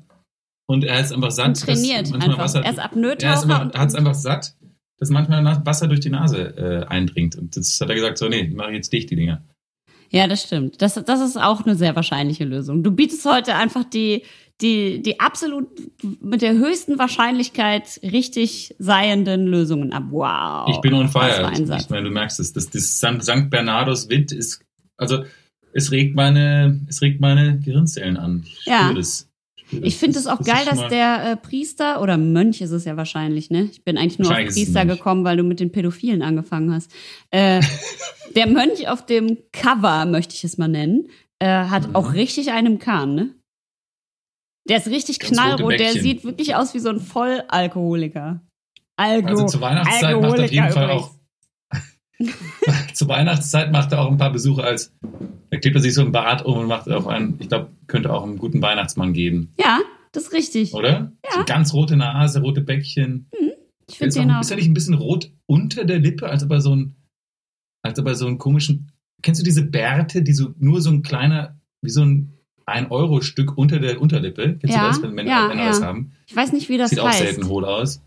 [0.67, 1.49] und er ist einfach satt.
[1.49, 2.39] Und trainiert einfach.
[2.39, 3.43] Wasser, er ist er ist Apnoe-Taucher.
[3.43, 4.55] einfach, und- hat es einfach satt,
[4.99, 7.37] dass manchmal Wasser durch die Nase äh, eindringt.
[7.37, 9.43] Und das hat er gesagt, so, nee, mache ich jetzt dicht, die Dinger.
[10.11, 10.81] Ja, das stimmt.
[10.83, 12.83] Das, das ist auch eine sehr wahrscheinliche Lösung.
[12.83, 14.23] Du bietest heute einfach die,
[14.61, 15.69] die, die absolut
[16.21, 20.05] mit der höchsten Wahrscheinlichkeit richtig seienden Lösungen ab.
[20.11, 20.69] Wow.
[20.69, 21.51] Ich bin on fire.
[21.53, 22.53] Ich meine, du merkst es.
[22.53, 23.49] Das, das St.
[23.51, 24.61] Bernardus Witt ist,
[24.99, 25.25] also
[25.73, 28.43] es regt meine, es regt meine Gehirnzellen an.
[28.45, 28.83] Ich Ja.
[28.83, 29.29] spüre das.
[29.81, 32.97] Ich finde es auch ist geil, dass der äh, Priester oder Mönch ist es ja
[32.97, 33.69] wahrscheinlich, ne?
[33.71, 36.91] Ich bin eigentlich nur auf Priester gekommen, weil du mit den Pädophilen angefangen hast.
[37.31, 37.63] Äh,
[38.37, 41.09] der Mönch auf dem Cover, möchte ich es mal nennen,
[41.39, 41.97] äh, hat Mhm.
[41.97, 43.35] auch richtig einen Kahn, ne?
[44.69, 48.41] Der ist richtig Ganz knallrot, der sieht wirklich aus wie so ein Vollalkoholiker.
[48.97, 51.11] Alko Also zur Weihnachtszeit macht er auf jeden Fall auch.
[52.95, 54.93] zur Weihnachtszeit macht er auch ein paar Besuche als.
[55.51, 58.13] Da klebt er sich so ein Bart um und macht auch einen, ich glaube, könnte
[58.13, 59.81] auch einen guten Weihnachtsmann geben, Ja,
[60.13, 60.73] das ist richtig.
[60.75, 61.13] oder?
[61.25, 61.31] Ja.
[61.39, 63.27] So ganz rote Nase, rote Bäckchen.
[63.89, 64.41] Ich finde Ist, den auch, auch.
[64.41, 66.95] ist er nicht ein bisschen rot unter der Lippe, als ob er so ein,
[67.83, 68.93] als ob er so einen komischen.
[69.23, 72.33] Kennst du diese Bärte, die so nur so ein kleiner, wie so ein
[72.67, 74.57] 1-Euro-Stück unter der Unterlippe?
[74.59, 75.69] Kennst Ja, du das, wenn Männer, ja, Männer ja.
[75.69, 76.13] das haben?
[76.27, 77.19] Ich weiß nicht, wie das Sieht auch heißt.
[77.19, 78.01] selten hohl aus.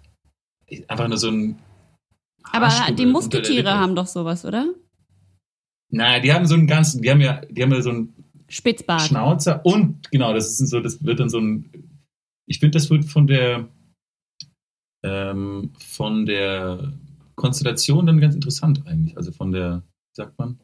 [0.88, 1.58] Einfach nur so ein.
[2.52, 4.74] Aber die Musketiere haben doch sowas, oder?
[5.90, 8.14] Nein, die haben so einen ganzen, die haben ja, die haben ja so einen
[8.48, 9.02] Spitzbart.
[9.02, 11.70] Schnauzer und genau, das ist so, das wird dann so ein.
[12.48, 13.68] Ich finde, das wird von der
[15.04, 16.94] ähm, von der
[17.36, 19.18] Konstellation dann ganz interessant eigentlich.
[19.18, 20.60] Also von der, wie sagt man,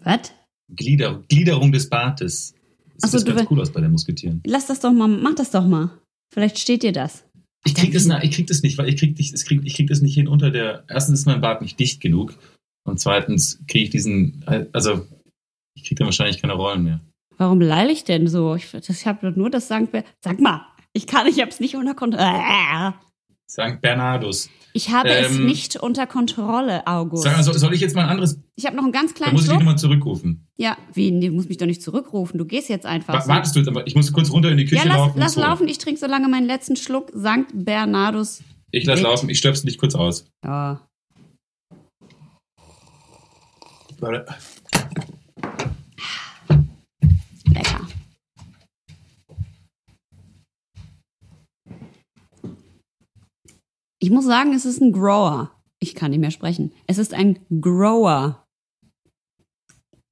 [0.00, 0.32] Was?
[0.70, 2.54] Glieder, Gliederung des Bartes.
[2.96, 4.42] Sieht das du ganz will- cool aus bei den Musketieren.
[4.46, 5.90] Lass das doch mal, mach das doch mal.
[6.32, 7.24] Vielleicht steht dir das.
[7.66, 9.88] Ich krieg das, ich krieg das nicht, weil ich krieg, dich- ich krieg, ich krieg
[9.88, 10.84] das nicht hin unter der.
[10.88, 12.34] Erstens ist mein Bart nicht dicht genug
[12.86, 15.06] und zweitens kriege ich diesen, also
[15.76, 17.00] ich krieg dann wahrscheinlich keine Rollen mehr.
[17.38, 18.54] Warum leile ich denn so?
[18.54, 21.94] Ich, ich habe nur das Sankt Ber Sag mal, ich kann, ich hab's nicht unter
[21.94, 22.94] Kontrolle.
[23.50, 23.80] St.
[23.80, 24.48] Bernardus.
[24.76, 27.22] Ich habe es Ähm, nicht unter Kontrolle, August.
[27.22, 29.42] Sag mal, soll, ich jetzt mal ein anderes, Ich habe noch einen ganz kleinen muss
[29.44, 30.48] ich dich nochmal zurückrufen.
[30.56, 31.12] Ja, wie?
[31.12, 32.38] Nee, du musst mich doch nicht zurückrufen.
[32.38, 33.22] Du gehst jetzt einfach.
[33.22, 33.28] So.
[33.28, 35.18] Wartest du jetzt aber, ich muss kurz runter in die Küche ja, lass, laufen.
[35.20, 35.40] lass So.
[35.42, 35.68] laufen.
[35.68, 38.42] Ich trinke so lange meinen letzten Schluck Sankt Bernardus.
[38.72, 39.04] Ich lass Weg.
[39.04, 40.26] laufen, ich stöpsel dich kurz aus.
[40.44, 40.80] Ja.
[44.00, 44.26] Warte.
[54.04, 55.50] Ich muss sagen, es ist ein Grower.
[55.78, 56.74] Ich kann nicht mehr sprechen.
[56.86, 58.44] Es ist ein Grower.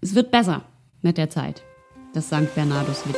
[0.00, 0.62] Es wird besser
[1.02, 1.62] mit der Zeit.
[2.14, 2.54] Das St.
[2.54, 3.16] Bernardus Lied.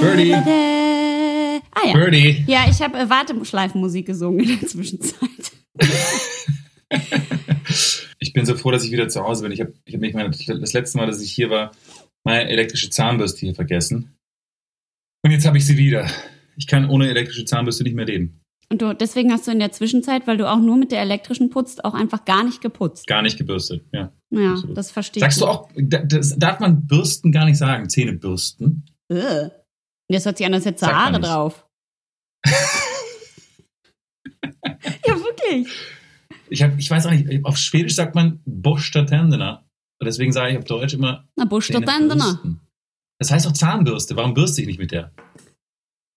[0.00, 0.32] Birdie.
[0.32, 1.92] Ah ja.
[1.92, 2.44] Birdie.
[2.46, 5.29] Ja, ich habe äh, Warteschleifenmusik gesungen in der Zwischenzeit.
[8.30, 9.50] Ich bin so froh, dass ich wieder zu Hause bin.
[9.50, 11.72] Ich habe ich hab mich meine, das letzte Mal, dass ich hier war,
[12.22, 14.14] meine elektrische Zahnbürste hier vergessen.
[15.24, 16.08] Und jetzt habe ich sie wieder.
[16.56, 18.40] Ich kann ohne elektrische Zahnbürste nicht mehr leben.
[18.70, 21.50] Und du, deswegen hast du in der Zwischenzeit, weil du auch nur mit der elektrischen
[21.50, 23.08] putzt, auch einfach gar nicht geputzt.
[23.08, 24.12] Gar nicht gebürstet, ja.
[24.30, 24.78] Ja, Absolut.
[24.78, 25.42] das verstehe Sagst ich.
[25.42, 28.84] du auch, da- das darf man Bürsten gar nicht sagen, Zähne bürsten?
[29.12, 29.50] Ugh.
[30.08, 31.66] Das hört sich an, als hätte Haare drauf.
[35.04, 35.66] ja, wirklich.
[36.50, 39.64] Ich, hab, ich weiß auch nicht, auf Schwedisch sagt man Borsta tänderna.
[40.00, 41.84] Und deswegen sage ich auf Deutsch immer Na, bürsten.
[43.18, 44.16] Das heißt auch Zahnbürste.
[44.16, 45.12] Warum bürste ich nicht mit der?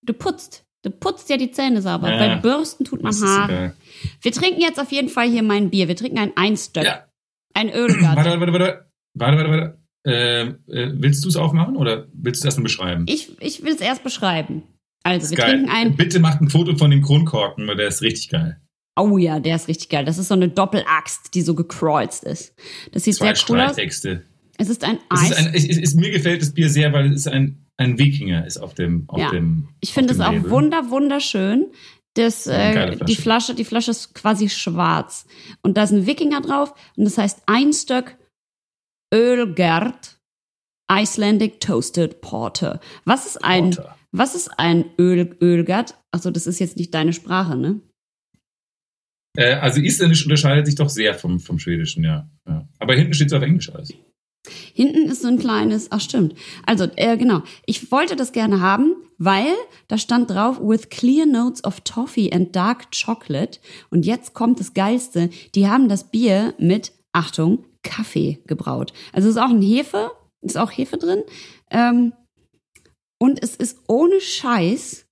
[0.06, 0.66] Du putzt.
[0.84, 2.12] Du putzt ja die Zähne sauber.
[2.12, 2.20] Ja.
[2.20, 3.74] Weil Bürsten tut man Haare.
[4.22, 5.88] Wir trinken jetzt auf jeden Fall hier mein Bier.
[5.88, 6.84] Wir trinken ein Einstöck.
[6.84, 7.08] Ja.
[7.54, 8.16] Ein Warte, Ölgart.
[8.18, 8.90] warte, warte, warte.
[9.14, 9.84] Warte, warte, warte.
[10.06, 13.06] Äh, äh, willst du es aufmachen oder willst du es erstmal beschreiben?
[13.08, 14.64] Ich, ich will es erst beschreiben.
[15.04, 15.52] Also, wir geil.
[15.52, 15.96] trinken ein.
[15.96, 18.60] Bitte macht ein Foto von dem Kronkorken, weil der ist richtig geil.
[18.96, 20.06] Oh ja, der ist richtig geil.
[20.06, 22.54] Das ist so eine Doppelaxt, die so gekreuzt ist.
[22.92, 23.78] Das sieht Zwei sehr cool aus.
[24.58, 25.30] Es ist ein Es Eis.
[25.32, 27.98] ist ein, es, es, es, mir gefällt das Bier sehr, weil es ist ein, ein
[27.98, 29.32] Wikinger ist auf dem, auf Ja.
[29.32, 30.52] dem Ich finde es auch Label.
[30.52, 31.72] wunder, wunderschön.
[32.16, 35.26] Das, äh, die Flasche, die Flasche ist quasi schwarz.
[35.64, 38.16] Und da ist ein Wikinger drauf und das heißt Einstöck
[39.14, 40.20] Ölgert
[40.92, 42.80] Icelandic Toasted Porter.
[43.06, 43.96] Was ist ein, Porter.
[44.12, 45.96] was ist ein Öl, Ölgert?
[46.12, 47.80] Achso, das ist jetzt nicht deine Sprache, ne?
[49.36, 52.30] Äh, also Isländisch unterscheidet sich doch sehr vom, vom Schwedischen, ja.
[52.48, 52.68] ja.
[52.80, 53.94] Aber hinten steht es auf Englisch alles.
[54.74, 56.36] Hinten ist so ein kleines, ach stimmt.
[56.66, 57.44] Also, äh, genau.
[57.66, 59.54] Ich wollte das gerne haben, weil
[59.88, 63.60] da stand drauf, with clear notes of toffee and dark chocolate.
[63.90, 65.30] Und jetzt kommt das Geilste.
[65.56, 68.92] Die haben das Bier mit, Achtung, Kaffee gebraut.
[69.14, 71.24] Also es ist auch ein Hefe, ist auch Hefe drin.
[71.70, 72.14] Ähm,
[73.20, 75.03] und es ist ohne Scheiß,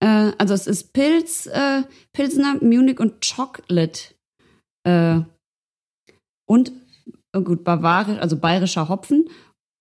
[0.00, 4.14] äh, also es ist Pilz, äh, Pilsner, Munich und Chocolate.
[4.86, 5.20] Äh,
[6.48, 6.72] und
[7.36, 9.28] oh gut, bavarisch, also bayerischer Hopfen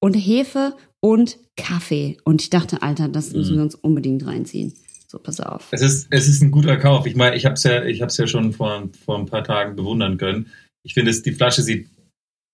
[0.02, 2.18] und Hefe und Kaffee.
[2.24, 3.58] Und ich dachte, Alter, das müssen Mhm.
[3.58, 4.74] wir uns unbedingt reinziehen.
[5.08, 5.68] So, pass auf.
[5.72, 7.06] Es ist, es ist ein guter Kauf.
[7.06, 9.76] Ich meine, ich habe es ja, ich hab's ja schon vor, vor ein paar Tagen
[9.76, 10.50] bewundern können.
[10.84, 11.88] Ich finde, es- die Flasche sieht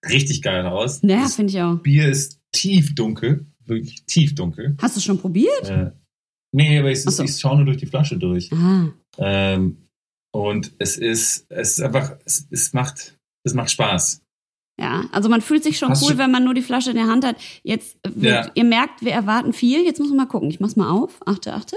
[0.09, 1.01] richtig geil aus.
[1.03, 1.75] Naja, das finde ich auch.
[1.79, 4.75] Bier ist tiefdunkel, wirklich tiefdunkel.
[4.81, 5.69] Hast du schon probiert?
[5.69, 5.91] Äh,
[6.51, 7.23] nee, aber ist, so.
[7.23, 8.51] ich schaue nur durch die Flasche durch.
[8.53, 9.85] Ah, Ähm,
[10.31, 14.21] und es ist, es ist einfach, es, es macht, es macht Spaß.
[14.79, 15.05] ja.
[15.11, 17.07] Also man fühlt sich schon Hast cool, du- wenn man nur die Flasche in der
[17.07, 17.37] Hand hat.
[17.63, 18.51] Jetzt, wird, Ja.
[18.53, 19.83] ihr merkt, wir erwarten viel.
[19.83, 20.49] Jetzt muss man mal gucken.
[20.49, 21.19] Ich mach's mal auf.
[21.25, 21.75] Achte, achte.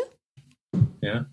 [1.01, 1.27] Ja.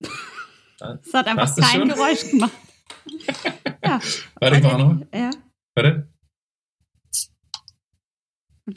[0.00, 1.88] Es hat einfach kein?
[1.88, 2.52] Geräusch gemacht.
[3.84, 4.00] ja.
[4.40, 4.96] Warte, ich mach noch.
[5.12, 5.27] Ja.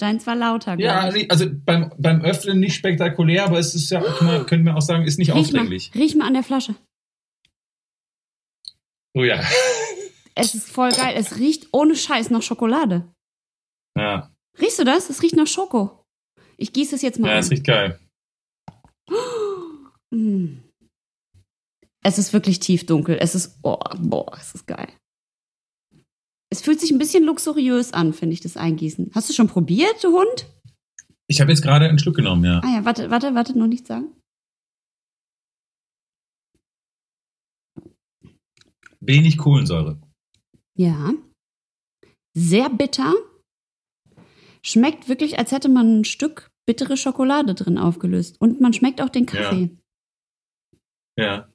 [0.01, 0.79] Deins war lauter.
[0.79, 1.29] Ja, ich.
[1.29, 4.81] also beim, beim Öffnen nicht spektakulär, aber es ist ja, kann man, können wir auch
[4.81, 5.91] sagen, ist nicht riech, mal, aufdringlich.
[5.95, 6.75] riech mal an der Flasche.
[9.13, 9.41] Oh ja.
[10.35, 11.13] Es ist voll geil.
[11.17, 13.13] Es riecht ohne Scheiß nach Schokolade.
[13.97, 15.09] Ja, Riechst du das?
[15.09, 16.03] Es riecht nach Schoko.
[16.57, 17.39] Ich gieße es jetzt mal ja, an.
[17.39, 17.99] es riecht geil.
[20.13, 20.57] Mm.
[22.03, 23.17] Es ist wirklich tiefdunkel.
[23.17, 24.89] Es ist, oh, boah, es ist geil.
[26.51, 29.11] Es fühlt sich ein bisschen luxuriös an, finde ich, das Eingießen.
[29.15, 30.47] Hast du schon probiert, du Hund?
[31.27, 32.59] Ich habe jetzt gerade einen Schluck genommen, ja.
[32.61, 34.13] Ah ja, warte, warte, warte, noch nicht sagen.
[38.99, 40.01] Wenig Kohlensäure.
[40.77, 41.13] Ja.
[42.33, 43.13] Sehr bitter.
[44.61, 48.39] Schmeckt wirklich, als hätte man ein Stück bittere Schokolade drin aufgelöst.
[48.41, 49.69] Und man schmeckt auch den Kaffee.
[51.17, 51.50] Ja.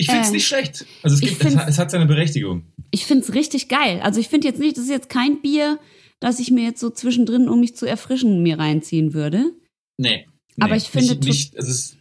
[0.00, 0.86] Ich finde es Äh, nicht schlecht.
[1.02, 2.64] Also es, gibt, es, hat, es hat seine Berechtigung.
[2.90, 4.00] Ich finde es richtig geil.
[4.02, 5.78] Also ich finde jetzt nicht, das ist jetzt kein Bier,
[6.20, 9.44] das ich mir jetzt so zwischendrin, um mich zu erfrischen, mir reinziehen würde.
[9.98, 10.26] Nee.
[10.58, 11.96] Aber ich finde nicht, nicht, also es,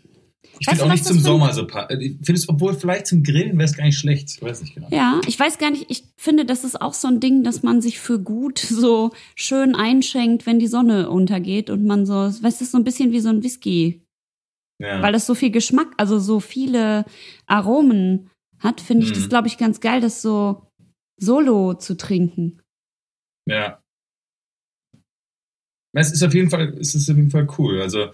[0.59, 3.53] ich finde auch nicht zum Sommer so pa- Ich finde es, obwohl vielleicht zum Grillen
[3.57, 4.29] wäre es gar nicht schlecht.
[4.35, 4.89] Ich weiß nicht genau.
[4.91, 7.81] Ja, ich weiß gar nicht, ich finde, das ist auch so ein Ding, dass man
[7.81, 12.65] sich für gut so schön einschenkt, wenn die Sonne untergeht und man so, weißt du,
[12.65, 14.01] so ein bisschen wie so ein Whisky,
[14.81, 15.01] Ja.
[15.01, 17.03] weil das so viel Geschmack, also so viele
[17.47, 19.15] Aromen hat, finde ich Mhm.
[19.15, 20.65] das, glaube ich, ganz geil, das so
[21.19, 22.61] solo zu trinken.
[23.45, 23.81] Ja.
[25.93, 27.81] Es ist auf jeden Fall, es ist auf jeden Fall cool.
[27.81, 28.07] Also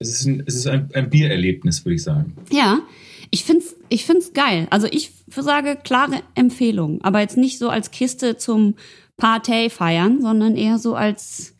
[0.00, 2.36] es ist ein, es ist ein, ein Biererlebnis, würde ich sagen.
[2.50, 2.80] Ja,
[3.30, 4.66] ich find's, ich find's geil.
[4.70, 8.74] Also ich sage klare Empfehlung, aber jetzt nicht so als Kiste zum
[9.16, 11.54] Partei feiern, sondern eher so als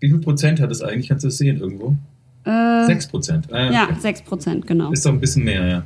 [0.00, 1.08] Wie viel Prozent hat es eigentlich?
[1.08, 1.96] Kannst du das sehen irgendwo?
[2.44, 3.52] Äh, Sechs Prozent.
[3.52, 3.96] Ah, ja okay.
[4.00, 4.92] sechs Prozent genau.
[4.92, 5.84] Ist doch ein bisschen mehr, ja.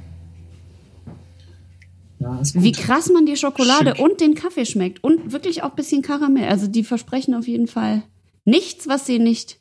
[2.20, 2.42] Ja.
[2.54, 4.04] Wie krass man die Schokolade Schick.
[4.04, 6.48] und den Kaffee schmeckt und wirklich auch ein bisschen Karamell.
[6.48, 8.02] Also die versprechen auf jeden Fall
[8.44, 9.60] nichts, was sie nicht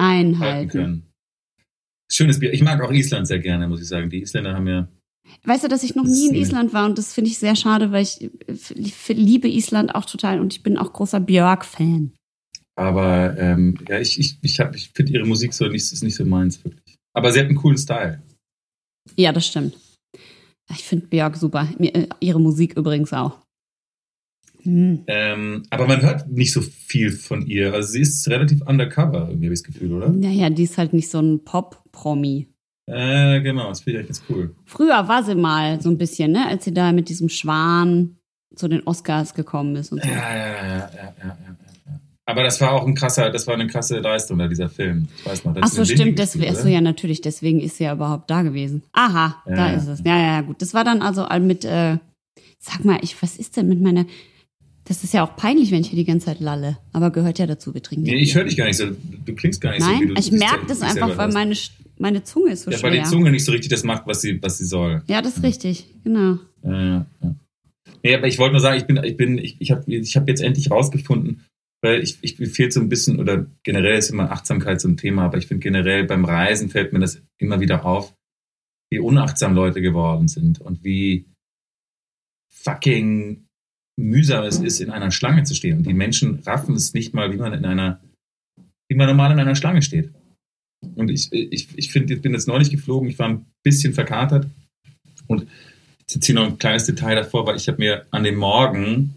[0.00, 0.68] halten einhalten.
[0.70, 1.12] können.
[2.08, 2.52] Schönes Bier.
[2.52, 4.08] Ich mag auch Island sehr gerne, muss ich sagen.
[4.08, 4.88] Die Isländer haben ja.
[5.44, 7.92] Weißt du, dass ich noch nie in Island war und das finde ich sehr schade,
[7.92, 12.12] weil ich äh, liebe Island auch total und ich bin auch großer Björk-Fan.
[12.80, 16.16] Aber ähm, ja, ich, ich, ich, hab- ich finde ihre Musik so nicht, ist nicht
[16.16, 16.96] so meins, wirklich.
[17.12, 18.22] Aber sie hat einen coolen Style.
[19.16, 19.76] Ja, das stimmt.
[20.70, 21.68] Ich finde Björk super.
[21.78, 23.38] Äh, ihre Musik übrigens auch.
[24.62, 25.04] Hm.
[25.08, 27.74] Ähm, aber man hört nicht so viel von ihr.
[27.74, 30.08] Also sie ist relativ undercover, irgendwie habe ich das Gefühl, oder?
[30.08, 32.48] Naja, die ist halt nicht so ein Pop-Promi.
[32.86, 34.54] Äh, genau, das finde ich eigentlich ganz cool.
[34.64, 38.16] Früher war sie mal so ein bisschen, ne, als sie da mit diesem Schwan
[38.54, 40.08] zu den Oscars gekommen ist und so.
[40.08, 41.14] Ja, ja, ja, ja, ja.
[41.24, 41.56] ja.
[42.30, 45.08] Aber das war auch ein krasser, das war eine krasse Leistung da, dieser Film.
[45.18, 45.54] Ich weiß noch.
[45.54, 46.62] da Ach ist so, stimmt, deswegen, oder?
[46.62, 48.82] so, ja, natürlich, deswegen ist sie ja überhaupt da gewesen.
[48.92, 49.76] Aha, Ja, da ja.
[49.76, 50.00] ist es.
[50.04, 50.62] Ja, ja, ja, gut.
[50.62, 51.98] Das war dann also all mit, äh,
[52.58, 54.06] sag mal, ich, was ist denn mit meiner,
[54.84, 57.46] das ist ja auch peinlich, wenn ich hier die ganze Zeit lalle, aber gehört ja
[57.46, 58.04] dazu, wir trinken.
[58.04, 58.86] Nee, ja ich höre dich gar nicht so.
[59.24, 61.54] Du klingst gar nicht so, wie Nein, ich merke das einfach, weil meine,
[61.98, 63.06] meine Zunge ist so Ja, weil die schwer.
[63.06, 65.02] Zunge nicht so richtig das macht, was sie, was sie soll.
[65.06, 66.38] Ja, das ist richtig, genau.
[66.64, 67.34] Ja, ja, ja.
[68.02, 70.26] Nee, aber ich wollte nur sagen, ich bin, ich bin, ich, ich habe ich hab
[70.26, 71.42] jetzt endlich rausgefunden,
[71.82, 75.24] weil ich, ich fehlt so ein bisschen, oder generell ist immer Achtsamkeit so ein Thema,
[75.24, 78.14] aber ich finde generell beim Reisen fällt mir das immer wieder auf,
[78.90, 81.26] wie unachtsam Leute geworden sind und wie
[82.52, 83.46] fucking
[83.98, 85.78] mühsam es ist, in einer Schlange zu stehen.
[85.78, 88.00] Und die Menschen raffen es nicht mal, wie man in einer,
[88.88, 90.10] wie man normal in einer Schlange steht.
[90.96, 94.46] Und ich, ich, ich finde, ich bin jetzt neulich geflogen, ich war ein bisschen verkatert
[95.26, 95.46] und
[96.08, 99.14] ich ziehe noch ein kleines Detail davor, weil ich habe mir an dem Morgen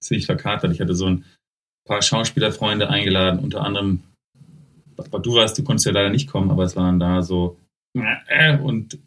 [0.00, 0.72] ziemlich verkatert.
[0.72, 1.24] Ich hatte so ein
[1.86, 4.00] paar Schauspielerfreunde eingeladen, unter anderem,
[5.22, 7.58] du warst, du konntest ja leider nicht kommen, aber es waren da so
[8.62, 8.98] und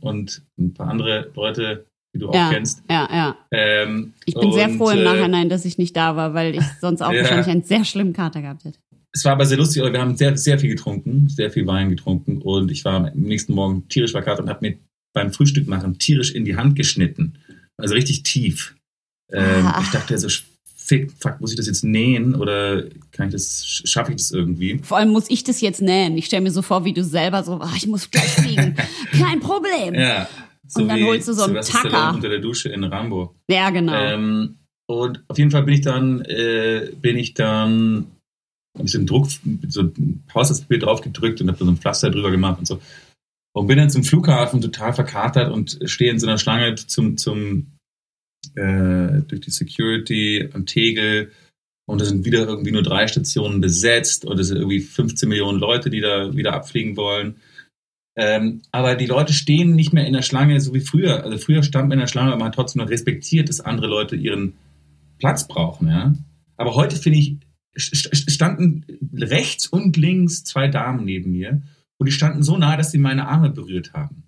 [0.00, 1.84] und ein paar andere Leute,
[2.14, 2.82] die du auch Ja, kennst.
[2.90, 3.36] ja, ja.
[3.52, 6.54] Ähm, Ich bin sehr und, froh im äh, Nachhinein, dass ich nicht da war, weil
[6.56, 7.20] ich sonst auch Ja.
[7.22, 8.78] wahrscheinlich einen sehr schlimmen Kater gehabt hätte.
[9.12, 12.42] Es war aber sehr lustig, wir haben sehr, sehr viel getrunken, sehr viel Wein getrunken
[12.42, 14.78] und ich war am nächsten Morgen tierisch verkatert und habe mir
[15.14, 17.38] beim Frühstück machen tierisch in die Hand geschnitten.
[17.76, 18.74] Also richtig tief.
[19.32, 19.80] Ähm, Ah.
[19.82, 20.28] Ich dachte so,
[20.88, 24.80] fick, fuck, muss ich das jetzt nähen oder kann ich das, schaffe ich das irgendwie?
[24.82, 26.16] Vor allem muss ich das jetzt nähen.
[26.16, 28.74] Ich stelle mir so vor, wie du selber so, ah, ich muss gleich fliegen.
[29.12, 29.94] Kein Problem.
[29.94, 30.28] Ja, Ja.
[30.68, 32.14] So Und dann holst du so einen Tacker.
[32.14, 33.34] Unter der Dusche in Rambo.
[33.70, 33.94] genau.
[33.94, 38.06] Ähm, und auf jeden Fall bin ich dann, äh, bin ich dann,
[38.76, 39.28] habe ich so einen Druck,
[39.68, 42.80] so ein Haushaltspapier drauf gedrückt und habe da so ein Pflaster drüber gemacht und so.
[43.54, 47.77] Und bin dann zum Flughafen total verkatert und stehe in so einer Schlange zum, zum,
[48.56, 51.30] äh, durch die Security am Tegel.
[51.86, 55.58] Und da sind wieder irgendwie nur drei Stationen besetzt und es sind irgendwie 15 Millionen
[55.58, 57.36] Leute, die da wieder abfliegen wollen.
[58.16, 61.24] Ähm, aber die Leute stehen nicht mehr in der Schlange, so wie früher.
[61.24, 63.86] Also früher stand man in der Schlange, aber man hat trotzdem noch respektiert, dass andere
[63.86, 64.54] Leute ihren
[65.18, 65.88] Platz brauchen.
[65.88, 66.14] Ja?
[66.56, 67.36] Aber heute finde ich,
[67.76, 68.84] st- st- standen
[69.16, 71.62] rechts und links zwei Damen neben mir
[71.98, 74.24] und die standen so nah, dass sie meine Arme berührt haben.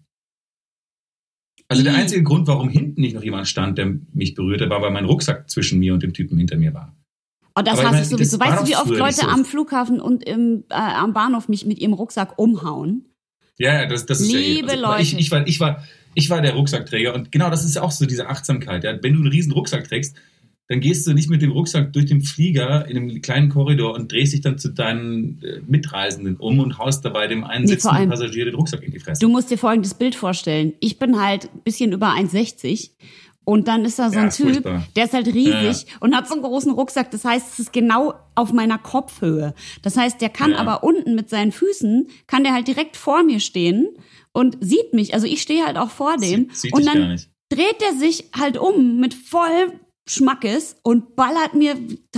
[1.71, 1.99] Also der Ih.
[1.99, 5.49] einzige Grund, warum hinten nicht noch jemand stand, der mich berührte, war, weil mein Rucksack
[5.49, 6.97] zwischen mir und dem Typen hinter mir war.
[7.55, 8.39] oh, das hasse meine, ich sowieso.
[8.39, 9.27] das Weißt du, wie oft Leute so.
[9.29, 13.05] am Flughafen und im, äh, am Bahnhof mich mit ihrem Rucksack umhauen?
[13.57, 14.81] Ja, ja, das, das ist Liebe ja eh.
[14.81, 15.03] Leute.
[15.03, 18.05] Ich, ich, war, ich, war, ich war der Rucksackträger und genau das ist auch so
[18.05, 18.83] diese Achtsamkeit.
[18.83, 18.99] Ja?
[19.01, 20.17] Wenn du einen riesen Rucksack trägst,
[20.71, 24.11] dann gehst du nicht mit dem Rucksack durch den Flieger in einem kleinen Korridor und
[24.11, 28.09] drehst dich dann zu deinen äh, Mitreisenden um und haust dabei dem einen Nee, sitzenden
[28.09, 29.21] Passagier den Rucksack in die Fresse.
[29.21, 30.73] Du musst dir folgendes Bild vorstellen.
[30.81, 32.91] Ich bin halt ein bisschen über 1,60
[33.45, 34.87] und dann ist da so Ja, ein ist Typ, furchtbar.
[34.95, 37.11] der ist halt riesig und hat so einen großen Rucksack.
[37.11, 39.55] Das heißt, es ist genau auf meiner Kopfhöhe.
[39.83, 40.59] Das heißt, der kann Ja.
[40.59, 43.89] aber unten mit seinen Füßen, kann der halt direkt vor mir stehen
[44.33, 45.15] und sieht mich.
[45.15, 46.49] Also ich stehe halt auch vor dem.
[46.51, 47.29] Sieht- sieht und dann gar nicht.
[47.49, 49.73] dreht er sich halt um mit voll
[50.11, 51.77] Schmackes und ballert mir,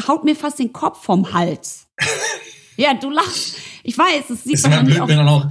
[0.09, 1.87] haut mir fast den Kopf vom Hals.
[2.77, 3.57] ja, du lachst.
[3.83, 5.47] Ich weiß, es sieht ist immer blöd, auch wenn auch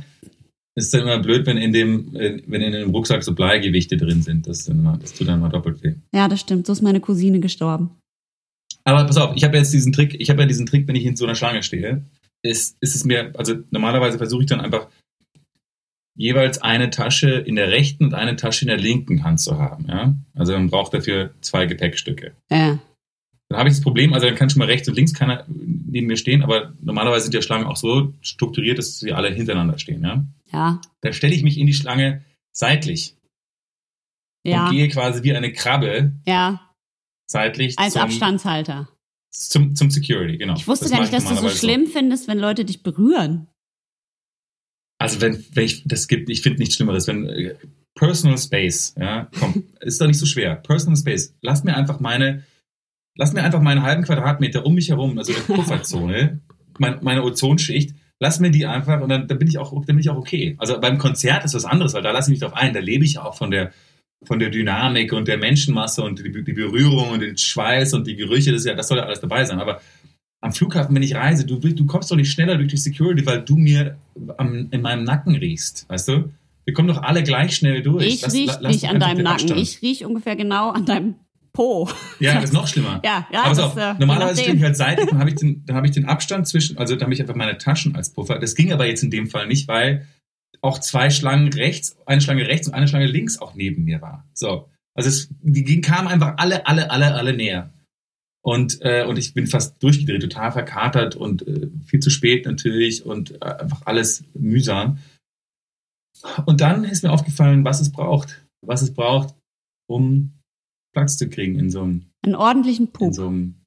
[0.76, 4.48] ist immer blöd, wenn in dem, wenn in dem Rucksack so Bleigewichte drin sind.
[4.48, 5.96] Das, das tut dann mal doppelt weh.
[6.14, 6.66] Ja, das stimmt.
[6.66, 7.92] So ist meine Cousine gestorben.
[8.84, 11.06] Aber pass auf, ich habe jetzt diesen Trick, ich habe ja diesen Trick, wenn ich
[11.06, 12.06] in so einer Schlange stehe,
[12.42, 14.88] ist, ist es mir, also normalerweise versuche ich dann einfach
[16.16, 19.86] jeweils eine Tasche in der rechten und eine Tasche in der linken Hand zu haben.
[19.88, 20.16] Ja?
[20.36, 22.36] Also man braucht dafür zwei Gepäckstücke.
[22.50, 22.80] Ja.
[23.50, 26.08] Dann habe ich das Problem, also dann kann schon mal rechts und links keiner neben
[26.08, 30.04] mir stehen, aber normalerweise sind ja Schlangen auch so strukturiert, dass sie alle hintereinander stehen.
[30.04, 30.26] Ja?
[30.52, 30.82] Ja.
[31.02, 33.16] Dann stelle ich mich in die Schlange seitlich
[34.46, 34.66] Ja.
[34.68, 36.62] und gehe quasi wie eine Krabbe Ja.
[37.26, 38.88] seitlich Als zum, Abstandshalter.
[39.32, 40.56] Zum, zum Security, genau.
[40.56, 43.48] Ich wusste Das gar nicht, dass du so normalerweise schlimm findest, wenn Leute dich berühren.
[45.02, 47.56] Also wenn, wenn ich, das gibt, ich finde nichts Schlimmeres, wenn äh,
[47.96, 50.56] Personal Space, ja, komm, ist doch nicht so schwer.
[50.56, 52.44] Personal Space, lass mir einfach meine,
[53.16, 56.42] lass mir einfach meinen halben Quadratmeter um mich herum, also eine Pufferzone,
[56.78, 60.00] mein, meine Ozonschicht, lass mir die einfach und dann, dann bin ich auch, dann bin
[60.00, 60.56] ich auch okay.
[60.60, 63.04] Also beim Konzert ist was anderes, weil da lasse ich mich drauf ein, da lebe
[63.04, 63.72] ich auch von der,
[64.24, 68.16] von der Dynamik und der Menschenmasse und die, die Berührung und den Schweiß und die
[68.16, 69.60] Gerüche, das, ja, das soll ja alles dabei sein.
[69.60, 69.82] Aber
[70.42, 73.42] am Flughafen, wenn ich reise, du, du kommst doch nicht schneller durch die Security, weil
[73.42, 73.98] du mir
[74.38, 76.32] am, in meinem Nacken riechst, weißt du?
[76.66, 78.06] Wir kommen doch alle gleich schnell durch.
[78.06, 79.28] Ich riech nicht an deinem Nacken.
[79.52, 79.60] Abstand.
[79.60, 81.16] Ich riech ungefähr genau an deinem
[81.54, 81.90] Po.
[82.20, 83.02] ja, das ist noch schlimmer.
[83.06, 85.64] Ja, ja, Aber das, so, äh, normalerweise stehe ich halt seitlich, dann habe ich, den,
[85.66, 88.40] dann hab ich den Abstand zwischen, also dann habe ich einfach meine Taschen als Puffer.
[88.40, 90.08] Das ging aber jetzt in dem Fall nicht, weil
[90.62, 94.26] auch zwei Schlangen rechts, eine Schlange rechts und eine Schlange links auch neben mir war.
[94.34, 94.70] So.
[94.94, 97.70] Also es, die ging- kamen einfach alle, alle, alle, alle näher.
[98.44, 103.06] Und, äh, und ich bin fast durchgedreht, total verkatert und äh, viel zu spät natürlich
[103.06, 104.98] und äh, einfach alles mühsam.
[106.46, 108.44] Und dann ist mir aufgefallen, was es braucht.
[108.66, 109.36] Was es braucht,
[109.88, 110.34] um
[110.94, 113.14] Platz zu kriegen in so einem Einen ordentlichen in Pup.
[113.14, 113.62] so einem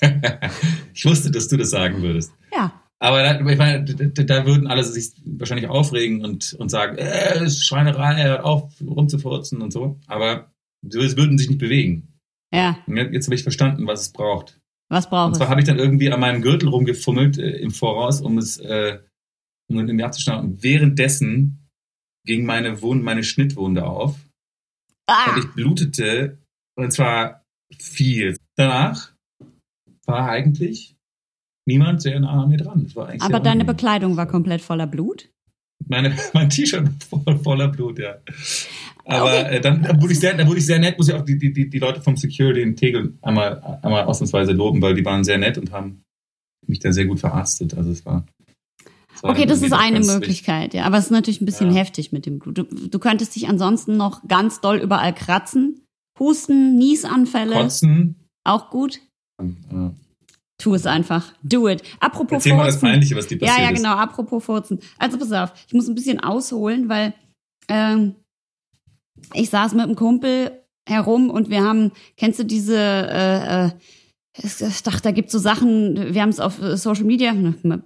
[0.94, 2.32] ich wusste, dass du das sagen würdest.
[2.52, 2.82] Ja.
[2.98, 7.50] Aber da, ich meine, da, da würden alle sich wahrscheinlich aufregen und, und sagen, äh,
[7.50, 9.98] Schweinerei, hört auf rumzufurzen und so.
[10.06, 10.50] Aber
[10.82, 12.15] sie würden sich nicht bewegen.
[12.52, 12.78] Ja.
[12.86, 14.60] Und jetzt habe ich verstanden, was es braucht.
[14.88, 15.38] Was Und braucht es?
[15.38, 19.00] zwar habe ich dann irgendwie an meinem Gürtel rumgefummelt äh, im Voraus, um es äh,
[19.68, 20.52] um in mir abzuschneiden.
[20.52, 21.68] Und währenddessen
[22.24, 24.14] ging meine Wunde, meine Schnittwunde auf
[25.08, 26.38] und Ah, ich blutete
[26.76, 27.44] und zwar
[27.78, 28.36] viel.
[28.56, 29.12] Danach
[30.06, 30.96] war eigentlich
[31.66, 32.90] niemand sehr nah an mir dran.
[32.96, 33.66] Aber deine unangenehm.
[33.66, 35.30] Bekleidung war komplett voller Blut?
[35.88, 38.16] Meine, mein T-Shirt war voll, voller Blut, ja.
[39.08, 39.56] Aber Okay.
[39.56, 41.38] äh, dann, dann, wurde ich sehr, dann wurde ich sehr nett, muss ich auch die,
[41.38, 45.38] die, die, Leute vom Security in Tegel einmal, einmal ausnahmsweise loben, weil die waren sehr
[45.38, 46.02] nett und haben
[46.66, 47.74] mich da sehr gut verarztet.
[47.76, 48.26] Also es war.
[49.14, 50.84] es war Okay, das ist eine Möglichkeit, ja.
[50.84, 51.76] Aber es ist natürlich ein bisschen Ja.
[51.76, 52.58] heftig mit dem Blut.
[52.58, 55.82] Du, du könntest dich ansonsten noch ganz doll überall kratzen.
[56.18, 57.54] Husten, Niesanfälle.
[57.54, 58.16] Kotzen.
[58.44, 59.00] auch gut.
[59.40, 59.90] Äh,
[60.58, 61.32] Tu es einfach.
[61.42, 61.82] Do it.
[62.00, 62.88] Apropos erzähl mal das Furzen.
[62.88, 63.76] Peinliche, was dir Ja, passiert ja, ist.
[63.82, 63.94] genau.
[63.96, 64.80] Apropos Furzen.
[64.98, 67.12] Also pass auf, ich muss ein bisschen ausholen, weil
[67.68, 68.14] ähm,
[69.32, 70.52] ich saß mit einem Kumpel
[70.86, 73.70] herum und wir haben, kennst du diese, äh, äh,
[74.42, 77.34] ich dachte, da gibt's so Sachen, wir haben es auf Social Media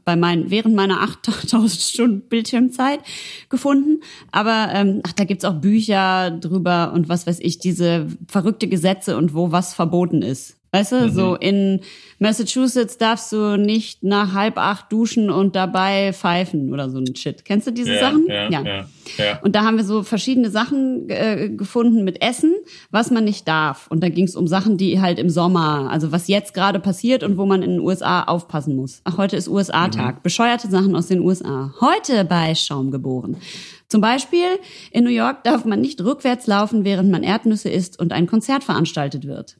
[0.05, 3.01] bei meinen, während meiner 8000 Stunden Bildschirmzeit
[3.49, 4.01] gefunden.
[4.33, 9.17] Aber ähm, ach, da gibt's auch Bücher drüber und was weiß ich, diese verrückte Gesetze
[9.17, 10.60] und wo was verboten ist.
[10.73, 11.11] Weißt du, Mhm.
[11.11, 11.81] so in
[12.21, 17.45] Massachusetts darfst du nicht nach halb acht duschen und dabei pfeifen oder so ein Shit.
[17.45, 18.27] Kennst du diese ja, Sachen?
[18.29, 18.63] Ja, ja.
[18.65, 19.41] ja.
[19.43, 22.55] Und da haben wir so verschiedene Sachen äh, gefunden mit Essen,
[22.91, 23.87] was man nicht darf.
[23.89, 27.23] Und da ging es um Sachen, die halt im Sommer, also was jetzt gerade passiert
[27.25, 29.01] und wo man in den USA aufpassen muss.
[29.05, 30.23] Ach, heute ist USA-Tag.
[30.23, 31.75] Bescheuerte Sachen aus den USA.
[31.81, 33.39] Heute bei Schaum geboren.
[33.89, 34.47] Zum Beispiel
[34.93, 38.63] in New York darf man nicht rückwärts laufen, während man Erdnüsse isst und ein Konzert
[38.63, 39.57] veranstaltet wird.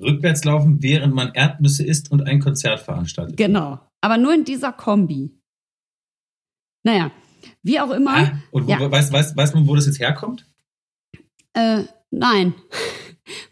[0.00, 3.36] Rückwärts laufen, während man Erdnüsse isst und ein Konzert veranstaltet.
[3.36, 3.80] Genau.
[4.00, 5.30] Aber nur in dieser Kombi.
[6.84, 7.10] Naja,
[7.62, 8.16] wie auch immer.
[8.16, 8.90] Ah, und wo, Ja.
[8.90, 10.46] weiß, weiß, weiß man, wo das jetzt herkommt?
[11.54, 12.54] Äh, nein.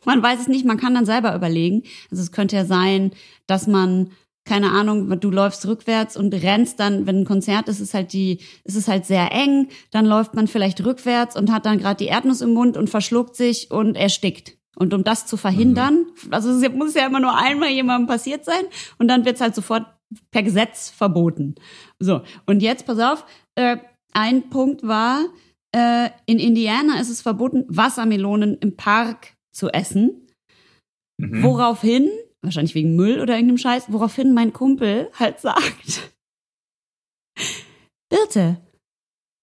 [0.05, 1.83] Man weiß es nicht, man kann dann selber überlegen.
[2.09, 3.11] Also es könnte ja sein,
[3.49, 4.13] dass man,
[4.45, 8.39] keine Ahnung, du läufst rückwärts und rennst dann, wenn ein Konzert ist, ist halt die,
[8.63, 12.07] ist es halt sehr eng, dann läuft man vielleicht rückwärts und hat dann gerade die
[12.09, 14.57] Erdnuss im Mund und verschluckt sich und erstickt.
[14.77, 18.65] Und um das zu verhindern, also es muss ja immer nur einmal jemandem passiert sein
[18.99, 19.87] und dann wird es halt sofort
[20.31, 21.55] per Gesetz verboten.
[21.99, 23.79] So, und jetzt, pass auf, äh,
[24.13, 25.25] ein Punkt war,
[25.75, 30.29] äh, in Indiana ist es verboten, Wassermelonen im Park zu essen.
[31.19, 31.43] Mhm.
[31.43, 32.11] Woraufhin,
[32.43, 36.13] wahrscheinlich wegen Müll oder irgendeinem Scheiß, woraufhin mein Kumpel halt sagt,
[38.09, 38.61] Birte,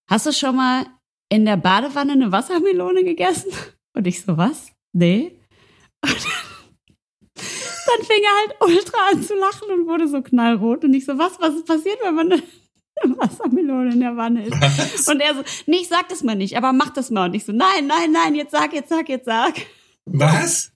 [0.10, 0.86] hast du schon mal
[1.30, 3.52] in der Badewanne eine Wassermelone gegessen?
[3.94, 4.72] Und ich so, was?
[4.94, 5.40] Nee.
[6.04, 6.12] Und
[7.36, 10.84] dann fing er halt ultra an zu lachen und wurde so knallrot.
[10.84, 12.42] Und ich so, was, was ist passiert, wenn man eine
[13.18, 14.62] Wassermelone in der Wanne isst?
[14.62, 15.08] Was?
[15.08, 17.30] Und er so, nee, ich sag das mal nicht, aber mach das mal.
[17.30, 19.54] Und ich so, nein, nein, nein, jetzt sag, jetzt sag, jetzt sag.
[20.06, 20.72] Was?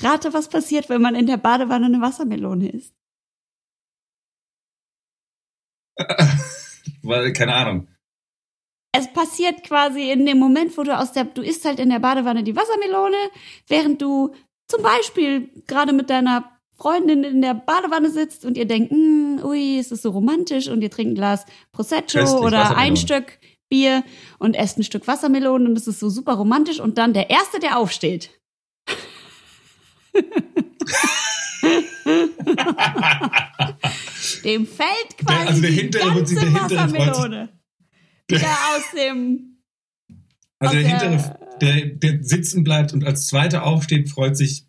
[0.00, 2.94] Rate, was passiert, wenn man in der Badewanne eine Wassermelone isst.
[7.02, 7.88] Weil, keine Ahnung.
[8.94, 11.98] Es passiert quasi in dem Moment, wo du aus der, du isst halt in der
[11.98, 13.16] Badewanne die Wassermelone,
[13.66, 14.34] während du
[14.68, 19.78] zum Beispiel gerade mit deiner Freundin in der Badewanne sitzt und ihr denkt, hm, ui,
[19.78, 22.98] es ist so romantisch und ihr trinkt ein Glas Prosecco Köstlich, oder ein.
[22.98, 23.38] Stück
[23.70, 24.04] Bier
[24.38, 27.60] und esst ein Stück Wassermelone und es ist so super romantisch und dann der Erste,
[27.60, 28.38] der aufsteht.
[34.44, 36.70] Dem fällt quasi also der die ganze der hintere.
[36.70, 37.61] Wassermelone
[38.30, 38.46] wieder
[38.76, 39.58] aus dem
[40.58, 44.64] Also der Aus der- hintere, der, der sitzen bleibt und als zweiter aufsteht, freut sich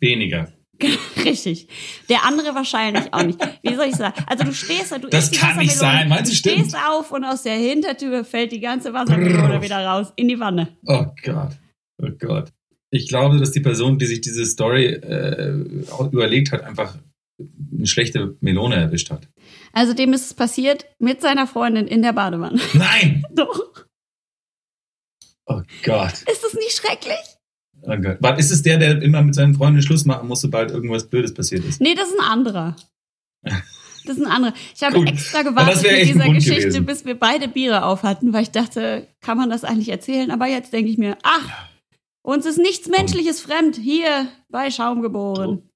[0.00, 0.52] weniger.
[1.24, 1.68] Richtig.
[2.10, 3.38] Der andere wahrscheinlich auch nicht.
[3.62, 4.14] Wie soll ich sagen?
[4.26, 6.08] Also du stehst da, du Das kann nicht sein.
[6.10, 6.58] Meinst du, du stimmt?
[6.58, 10.76] stehst auf und aus der Hintertür fällt die ganze Wassermelone wieder raus in die Wanne.
[10.84, 11.52] Oh Gott.
[12.02, 12.52] Oh Gott.
[12.90, 15.50] Ich glaube, dass die Person, die sich diese Story äh,
[16.12, 16.98] überlegt hat, einfach
[17.74, 19.28] eine schlechte Melone erwischt hat.
[19.76, 22.58] Also dem ist es passiert mit seiner Freundin in der Badewanne.
[22.72, 23.22] Nein!
[23.30, 23.84] Doch.
[25.44, 26.12] Oh Gott.
[26.12, 27.36] Ist das nicht schrecklich?
[27.82, 28.16] Oh Gott.
[28.20, 31.34] Was ist es der, der immer mit seinen Freunden Schluss machen muss, sobald irgendwas Blödes
[31.34, 31.82] passiert ist?
[31.82, 32.74] Nee, das ist ein anderer.
[33.42, 34.54] Das ist ein anderer.
[34.74, 35.10] Ich habe Gut.
[35.10, 36.86] extra gewartet mit dieser Geschichte, gewesen.
[36.86, 40.30] bis wir beide Biere auf hatten, weil ich dachte, kann man das eigentlich erzählen?
[40.30, 41.68] Aber jetzt denke ich mir, ach,
[42.22, 43.76] uns ist nichts Menschliches fremd.
[43.76, 45.68] Hier bei Schaum geboren.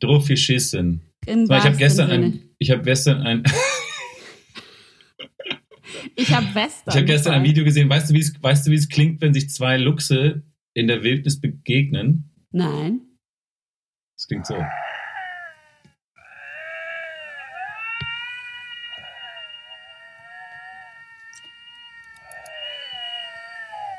[0.00, 1.09] Drauf geschissen.
[1.26, 3.42] So, ich habe gestern ein, ich habe gestern ein,
[6.16, 6.84] Ich habe Western.
[6.88, 7.44] ich habe gestern ein.
[7.44, 7.88] Video gesehen.
[7.88, 10.42] Weißt du, wie es, weißt du, wie es klingt, wenn sich zwei Luchse
[10.74, 12.30] in der Wildnis begegnen?
[12.52, 13.00] Nein.
[14.16, 14.56] Es klingt so.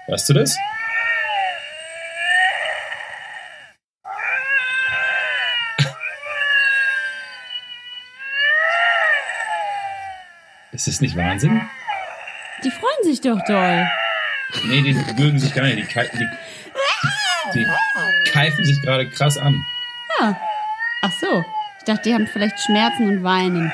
[0.07, 0.57] Hörst du das?
[10.81, 11.61] Ist das nicht Wahnsinn?
[12.63, 13.87] Die freuen sich doch doll.
[14.67, 15.77] Nee, die mögen sich gar nicht.
[15.77, 16.25] Die, kei- die,
[17.53, 17.59] die,
[18.25, 19.63] die keifen sich gerade krass an.
[20.19, 20.35] Ja.
[21.03, 21.45] Ach so.
[21.77, 23.71] Ich dachte, die haben vielleicht Schmerzen und weinen.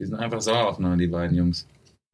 [0.00, 1.66] Die sind einfach sauer aufeinander, die beiden Jungs.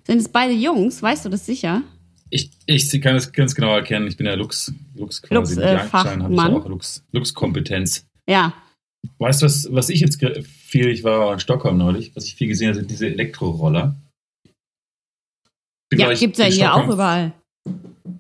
[0.06, 1.02] Sind es beide Jungs?
[1.02, 1.82] Weißt du das sicher?
[2.30, 4.06] Ich, ich kann das ganz genau erkennen.
[4.06, 5.34] Ich bin ja Lux, Lux quasi.
[5.34, 6.52] Lux, Mit äh, Jagdschein habe ich Fachmann.
[6.52, 8.06] ja auch Lux, Lux-Kompetenz.
[8.26, 8.54] Ja.
[9.18, 10.18] Weißt du, was, was ich jetzt
[10.68, 13.96] viel, ich war in Stockholm neulich, was ich viel gesehen habe, sind diese Elektroroller.
[15.88, 17.32] Bin, Ja, ich, gibt's ja hier Stockholm auch überall.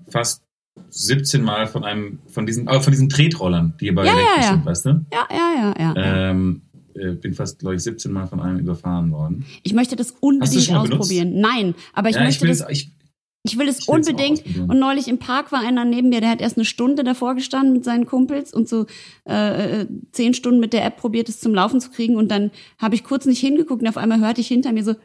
[0.08, 0.42] Fast
[0.90, 4.50] 17 Mal von einem, von diesen, aber von diesen Tretrollern, die bei Ja, elektrisch ja.
[4.52, 5.06] sind, weißt du?
[5.12, 6.30] Ja, ja, ja, ja.
[6.30, 6.62] Ähm,
[6.94, 9.44] äh, bin fast, glaube ich, 17 Mal von einem überfahren worden.
[9.62, 11.00] Ich möchte das unbedingt mal benutzt?
[11.00, 11.40] ausprobieren.
[11.40, 12.90] Nein, aber ich ja, ich möchte will das ich,
[13.44, 14.44] Ich will es Ich unbedingt.
[14.68, 17.72] Und neulich im Park war einer neben mir, der hat erst eine Stunde davor gestanden
[17.72, 18.86] mit seinen Kumpels und so
[19.28, 22.16] äh, äh, zehn Stunden mit der App probiert, es zum Laufen zu kriegen.
[22.16, 24.94] Und dann habe ich kurz nicht hingeguckt und auf einmal hörte ich hinter mir so.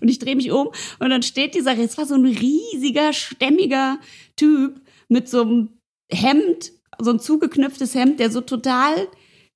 [0.00, 3.98] Und ich drehe mich um und dann steht dieser, es war so ein riesiger, stämmiger
[4.34, 5.68] Typ mit so einem
[6.10, 9.08] Hemd, so ein zugeknüpftes Hemd, der so total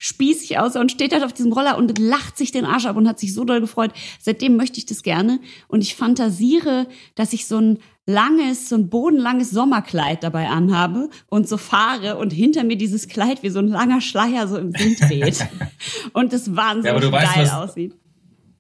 [0.04, 3.08] spießig aussah und steht halt auf diesem Roller und lacht sich den Arsch ab und
[3.08, 3.90] hat sich so doll gefreut.
[4.20, 8.90] Seitdem möchte ich das gerne und ich fantasiere, dass ich so ein langes, so ein
[8.90, 13.68] bodenlanges Sommerkleid dabei anhabe und so fahre und hinter mir dieses Kleid wie so ein
[13.68, 15.38] langer Schleier so im Wind weht
[16.12, 17.94] und das wahnsinnig Ja, weißt, geil was- aussieht.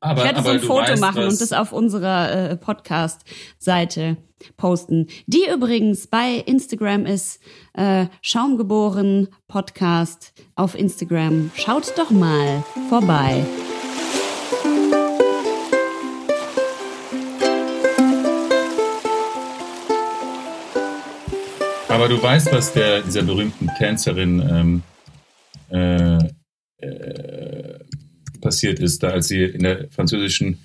[0.04, 4.18] Aber, Ich werde so ein Foto weißt, machen und das auf unserer äh, Podcast-Seite
[4.58, 5.06] posten.
[5.26, 7.40] Die übrigens bei Instagram ist
[7.72, 11.50] äh, Schaumgeboren Podcast auf Instagram.
[11.54, 13.46] Schaut doch mal vorbei.
[21.88, 24.82] Aber du weißt, was der, dieser berühmten Tänzerin
[25.70, 26.18] ähm, äh,
[26.84, 27.78] äh,
[28.44, 30.60] passiert ist, da als sie in der französischen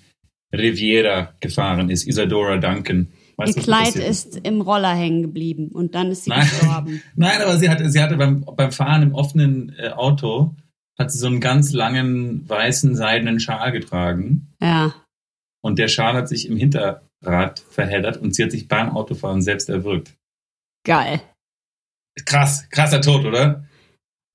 [0.54, 3.08] Riviera gefahren ist, Isadora Duncan.
[3.38, 6.42] Weißt Ihr Kleid ist im Roller hängen geblieben und dann ist sie Nein.
[6.42, 7.02] gestorben.
[7.16, 10.56] Nein, aber sie hatte, sie hatte beim, beim Fahren im offenen äh, Auto,
[10.98, 14.94] hat sie so einen ganz langen weißen seidenen Schal getragen Ja.
[15.62, 19.70] und der Schal hat sich im Hinterrad verheddert und sie hat sich beim Autofahren selbst
[19.70, 20.16] erwürgt.
[20.86, 21.22] Geil.
[22.26, 23.64] Krass, krasser Tod, oder?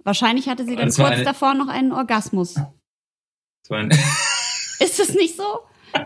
[0.05, 2.55] Wahrscheinlich hatte sie dann kurz eine- davor noch einen Orgasmus.
[3.69, 3.89] Das
[4.81, 5.61] Ist es nicht so?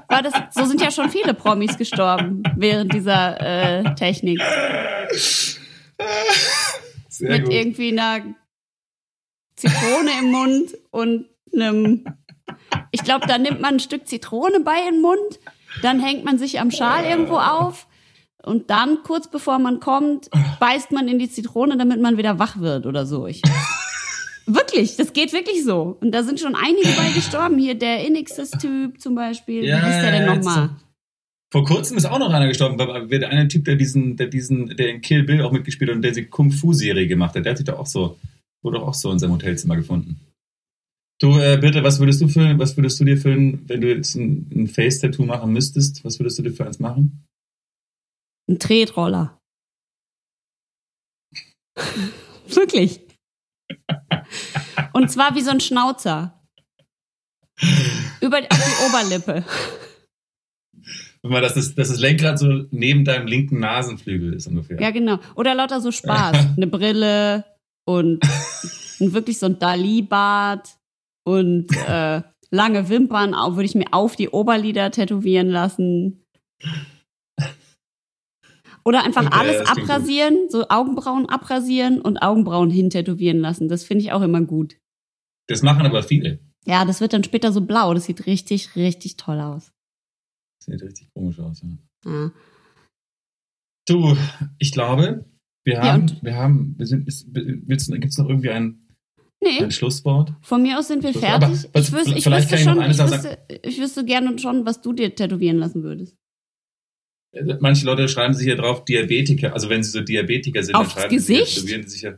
[0.09, 4.41] War das, so sind ja schon viele Promis gestorben während dieser äh, Technik.
[7.09, 7.53] Sehr mit gut.
[7.53, 8.23] irgendwie einer
[9.57, 12.05] Zitrone im Mund und einem.
[12.91, 15.41] Ich glaube, da nimmt man ein Stück Zitrone bei in den Mund,
[15.83, 17.87] dann hängt man sich am Schal irgendwo auf
[18.43, 20.31] und dann, kurz bevor man kommt,
[20.61, 23.27] beißt man in die Zitrone, damit man wieder wach wird oder so.
[23.27, 23.43] Ich,
[24.49, 25.97] wirklich, das geht wirklich so.
[26.01, 27.59] Und da sind schon einige bei gestorben.
[27.59, 29.65] Hier der Inixis-Typ zum Beispiel.
[29.65, 30.71] Ja, Wie hieß der denn nochmal?
[31.51, 34.77] Vor kurzem ist auch noch einer gestorben, weil der eine Typ, der diesen, der diesen,
[34.77, 37.57] der in Kill Bill auch mitgespielt hat und der die Kung-Fu-Serie gemacht hat, der hat
[37.57, 38.19] sich doch auch so,
[38.63, 40.21] wurde auch so in seinem Hotelzimmer gefunden.
[41.21, 44.15] Du, äh, bitte, was würdest du für, was würdest du dir für wenn du jetzt
[44.15, 47.25] ein, ein Face-Tattoo machen müsstest, was würdest du dir für eins machen?
[48.49, 49.39] Ein Tretroller.
[52.49, 53.08] Wirklich.
[54.93, 56.35] Und zwar wie so ein Schnauzer.
[58.21, 58.49] Über die
[58.87, 59.45] Oberlippe.
[61.23, 64.81] Guck mal, dass das, dass das Lenkrad so neben deinem linken Nasenflügel ist ungefähr.
[64.81, 65.19] Ja, genau.
[65.35, 66.49] Oder lauter so Spaß.
[66.57, 67.45] Eine Brille
[67.85, 68.23] und
[69.01, 70.77] ein, wirklich so ein Dali-Bart
[71.25, 76.25] und äh, lange Wimpern würde ich mir auf die Oberlider tätowieren lassen.
[78.89, 83.69] Oder einfach Okay, alles abrasieren, so Augenbrauen abrasieren und Augenbrauen hintätowieren lassen.
[83.69, 84.79] Das finde ich auch immer gut.
[85.47, 86.39] Das machen aber viele.
[86.65, 87.93] Ja, das wird dann später so blau.
[87.93, 89.73] Das sieht richtig, richtig toll aus.
[90.61, 91.69] Das sieht richtig komisch aus, ja.
[92.11, 92.31] Ja.
[93.87, 94.17] Du,
[94.59, 95.25] ich glaube,
[95.65, 96.23] wir Ja, haben, und?
[96.23, 97.65] wir haben, wir sind, du,
[97.99, 98.85] gibt's noch irgendwie ein,
[99.43, 100.33] Nee, ein Schlusswort?
[100.43, 101.33] von mir aus sind wir fertig.
[101.45, 103.39] aber was- ich wüsste, ich vielleicht wüsste kann ich noch schon, eine ich Sache wüsste,
[103.69, 106.17] ich wüsste gerne schon, was du dir tätowieren lassen würdest.
[107.33, 110.95] Äh, Manche Leute schreiben sich ja drauf Diabetiker, also wenn sie so Diabetiker sind, Aufs
[110.95, 111.47] dann schreiben Gesicht?
[111.49, 112.15] sie, tätowieren sich ja.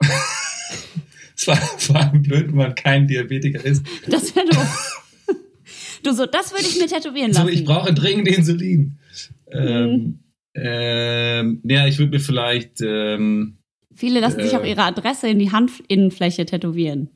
[1.36, 3.84] Es war vor allem blöd, wenn man kein Diabetiker ist.
[4.06, 5.06] Das wäre doof.
[6.02, 7.46] du so, das würde ich mir tätowieren lassen.
[7.46, 8.98] So, ich brauche dringend Insulin.
[9.50, 9.58] Mhm.
[9.58, 10.18] Ähm,
[10.54, 13.56] ähm, ja, ich würde mir vielleicht, ähm,
[13.94, 14.56] Viele lassen sich Äh.
[14.56, 17.10] auch ihre Adresse in die Handinnenfläche tätowieren.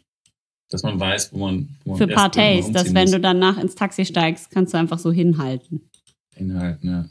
[0.71, 3.11] dass man weiß, wo man, wo man Für Partys, dass wenn muss.
[3.13, 5.89] du danach ins Taxi steigst, kannst du einfach so hinhalten.
[6.37, 7.09] Inhalten, ja.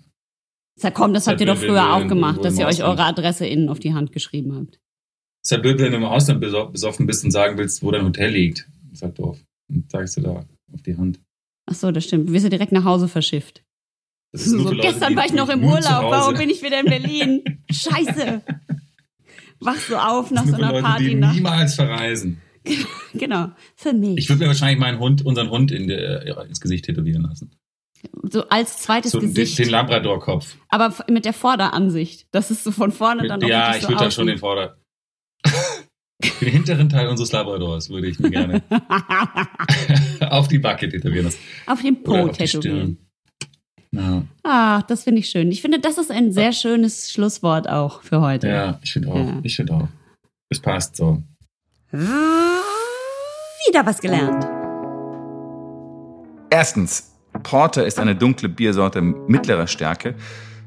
[0.79, 3.69] Sag, komm, das habt ihr doch früher auch gemacht, dass ihr euch eure Adresse innen
[3.69, 4.79] auf die Hand geschrieben habt.
[5.43, 8.03] Ist ja blöd, wenn du im Ausland beso- besoffen bist und sagen willst, wo dein
[8.05, 8.67] Hotel liegt.
[8.93, 9.37] Sag doof.
[9.69, 11.19] Und sagst du da auf die Hand.
[11.69, 12.29] Ach so, das stimmt.
[12.29, 13.63] Du wirst ja direkt nach Hause verschifft.
[14.31, 16.85] Das ist So, Leute, gestern war ich noch im Urlaub, warum bin ich wieder in
[16.87, 17.43] Berlin?
[17.71, 18.41] Scheiße.
[19.59, 21.33] Wachst du auf nach so einer Leute, Party die nach.
[21.33, 22.41] niemals verreisen.
[23.13, 24.17] Genau, für mich.
[24.17, 27.51] Ich würde mir wahrscheinlich meinen Hund, unseren Hund in der, ja, ins Gesicht tätowieren lassen.
[28.23, 29.59] So als zweites So den, Gesicht.
[29.59, 30.55] den Labrador-Kopf.
[30.69, 32.27] aber mit der Vorderansicht.
[32.31, 34.11] Das ist so von vorne dann auch Ja, ich so würde da außen.
[34.11, 34.77] schon den Vorder...
[36.41, 38.63] den hinteren Teil unseres Labradors würde ich mir gerne
[40.29, 41.39] auf die Backe tätowieren lassen.
[41.65, 42.97] auf den Po auf die tätowieren.
[42.97, 42.97] Stirn.
[43.91, 45.51] Ja, Ah, das finde ich schön.
[45.51, 48.47] Ich finde, das ist ein sehr schönes Schlusswort auch für heute.
[48.47, 49.15] ja ich finde auch.
[49.17, 49.39] Ja.
[49.43, 49.87] Ich finde auch.
[50.49, 51.21] Es passt so.
[53.67, 54.45] Wieder was gelernt.
[56.49, 57.12] Erstens,
[57.43, 60.15] Porter ist eine dunkle Biersorte mittlerer Stärke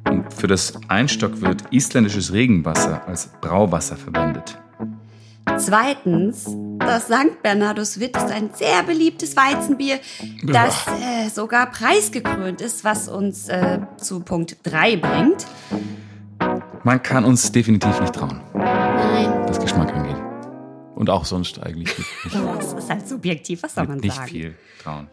[0.09, 4.59] und für das Einstock wird isländisches Regenwasser als Brauwasser verwendet.
[5.59, 7.43] Zweitens, das St.
[7.43, 9.99] Bernardus Witt ist ein sehr beliebtes Weizenbier,
[10.45, 15.47] das äh, sogar preisgekrönt ist, was uns äh, zu Punkt 3 bringt.
[16.85, 20.17] Man kann uns definitiv nicht trauen, Nein, was Geschmack angeht.
[20.95, 24.29] Und auch sonst eigentlich nicht, nicht, das ist halt subjektiv, was soll man nicht sagen?
[24.29, 25.09] viel trauen.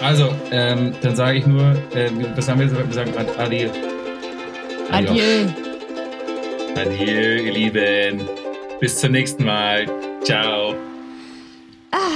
[0.00, 2.76] Also, ähm, dann sage ich nur, äh, was haben wir jetzt?
[2.76, 3.70] Wir sagen Adieu.
[4.90, 5.10] Adieu.
[5.10, 5.48] Adieu.
[6.76, 8.28] Adieu, ihr Lieben.
[8.80, 9.86] Bis zum nächsten Mal.
[10.24, 10.74] Ciao.
[11.92, 12.12] Ah.